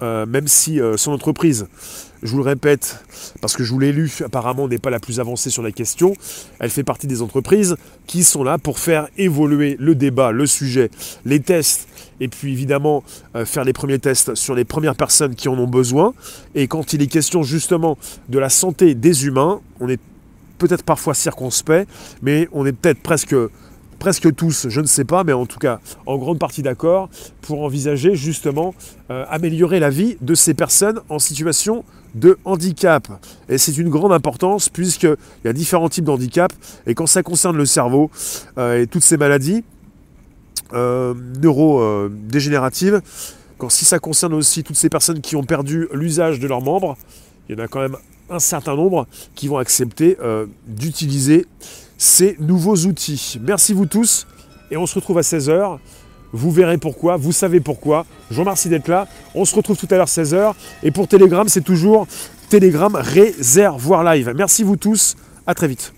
euh, 0.02 0.26
même 0.26 0.48
si 0.48 0.80
euh, 0.80 0.96
son 0.96 1.12
entreprise, 1.12 1.66
je 2.22 2.30
vous 2.30 2.38
le 2.38 2.44
répète, 2.44 3.04
parce 3.40 3.54
que 3.54 3.62
je 3.64 3.72
vous 3.72 3.78
l'ai 3.78 3.92
lu, 3.92 4.10
apparemment 4.24 4.66
n'est 4.66 4.78
pas 4.78 4.90
la 4.90 4.98
plus 4.98 5.20
avancée 5.20 5.50
sur 5.50 5.62
la 5.62 5.72
question, 5.72 6.14
elle 6.58 6.70
fait 6.70 6.82
partie 6.82 7.06
des 7.06 7.22
entreprises 7.22 7.76
qui 8.06 8.24
sont 8.24 8.42
là 8.42 8.58
pour 8.58 8.78
faire 8.78 9.08
évoluer 9.18 9.76
le 9.78 9.94
débat, 9.94 10.32
le 10.32 10.46
sujet, 10.46 10.90
les 11.24 11.40
tests, 11.40 11.88
et 12.20 12.28
puis 12.28 12.52
évidemment 12.52 13.04
euh, 13.36 13.44
faire 13.44 13.64
les 13.64 13.72
premiers 13.72 13.98
tests 13.98 14.34
sur 14.34 14.54
les 14.54 14.64
premières 14.64 14.96
personnes 14.96 15.34
qui 15.34 15.48
en 15.48 15.58
ont 15.58 15.68
besoin. 15.68 16.14
Et 16.54 16.66
quand 16.66 16.92
il 16.92 17.02
est 17.02 17.06
question 17.06 17.42
justement 17.42 17.98
de 18.28 18.38
la 18.38 18.48
santé 18.48 18.94
des 18.94 19.26
humains, 19.26 19.60
on 19.80 19.88
est 19.88 20.00
peut-être 20.58 20.84
parfois 20.84 21.14
circonspect, 21.14 21.88
mais 22.22 22.48
on 22.52 22.64
est 22.64 22.72
peut-être 22.72 23.00
presque 23.00 23.34
presque 24.04 24.34
tous, 24.34 24.68
je 24.68 24.82
ne 24.82 24.86
sais 24.86 25.06
pas, 25.06 25.24
mais 25.24 25.32
en 25.32 25.46
tout 25.46 25.58
cas 25.58 25.80
en 26.04 26.18
grande 26.18 26.38
partie 26.38 26.60
d'accord, 26.60 27.08
pour 27.40 27.62
envisager 27.62 28.16
justement 28.16 28.74
euh, 29.10 29.24
améliorer 29.30 29.80
la 29.80 29.88
vie 29.88 30.18
de 30.20 30.34
ces 30.34 30.52
personnes 30.52 31.00
en 31.08 31.18
situation 31.18 31.86
de 32.14 32.36
handicap. 32.44 33.08
Et 33.48 33.56
c'est 33.56 33.78
une 33.78 33.88
grande 33.88 34.12
importance 34.12 34.68
puisqu'il 34.68 35.16
y 35.46 35.48
a 35.48 35.54
différents 35.54 35.88
types 35.88 36.04
de 36.04 36.10
handicap, 36.10 36.52
et 36.86 36.94
quand 36.94 37.06
ça 37.06 37.22
concerne 37.22 37.56
le 37.56 37.64
cerveau 37.64 38.10
euh, 38.58 38.82
et 38.82 38.86
toutes 38.86 39.04
ces 39.04 39.16
maladies 39.16 39.64
euh, 40.74 41.14
neurodégénératives, 41.40 43.00
quand 43.56 43.70
si 43.70 43.86
ça 43.86 44.00
concerne 44.00 44.34
aussi 44.34 44.64
toutes 44.64 44.76
ces 44.76 44.90
personnes 44.90 45.22
qui 45.22 45.34
ont 45.34 45.44
perdu 45.44 45.88
l'usage 45.94 46.40
de 46.40 46.46
leurs 46.46 46.60
membres, 46.60 46.98
il 47.48 47.56
y 47.56 47.58
en 47.58 47.64
a 47.64 47.68
quand 47.68 47.80
même 47.80 47.96
un 48.28 48.38
certain 48.38 48.76
nombre 48.76 49.06
qui 49.34 49.48
vont 49.48 49.56
accepter 49.56 50.18
d'utiliser 50.66 51.46
ces 51.98 52.36
nouveaux 52.40 52.76
outils. 52.76 53.38
Merci 53.42 53.72
vous 53.72 53.86
tous 53.86 54.26
et 54.70 54.76
on 54.76 54.86
se 54.86 54.94
retrouve 54.96 55.18
à 55.18 55.22
16h. 55.22 55.78
Vous 56.32 56.50
verrez 56.50 56.78
pourquoi, 56.78 57.16
vous 57.16 57.32
savez 57.32 57.60
pourquoi. 57.60 58.06
Je 58.30 58.34
vous 58.34 58.42
remercie 58.42 58.68
d'être 58.68 58.88
là. 58.88 59.06
On 59.34 59.44
se 59.44 59.54
retrouve 59.54 59.76
tout 59.76 59.88
à 59.90 59.96
l'heure 59.96 60.08
16h. 60.08 60.54
Et 60.82 60.90
pour 60.90 61.06
Telegram, 61.06 61.48
c'est 61.48 61.60
toujours 61.60 62.08
Telegram 62.48 62.94
Réservoir 62.94 64.02
Live. 64.02 64.32
Merci 64.36 64.64
vous 64.64 64.76
tous. 64.76 65.14
À 65.46 65.54
très 65.54 65.68
vite. 65.68 65.94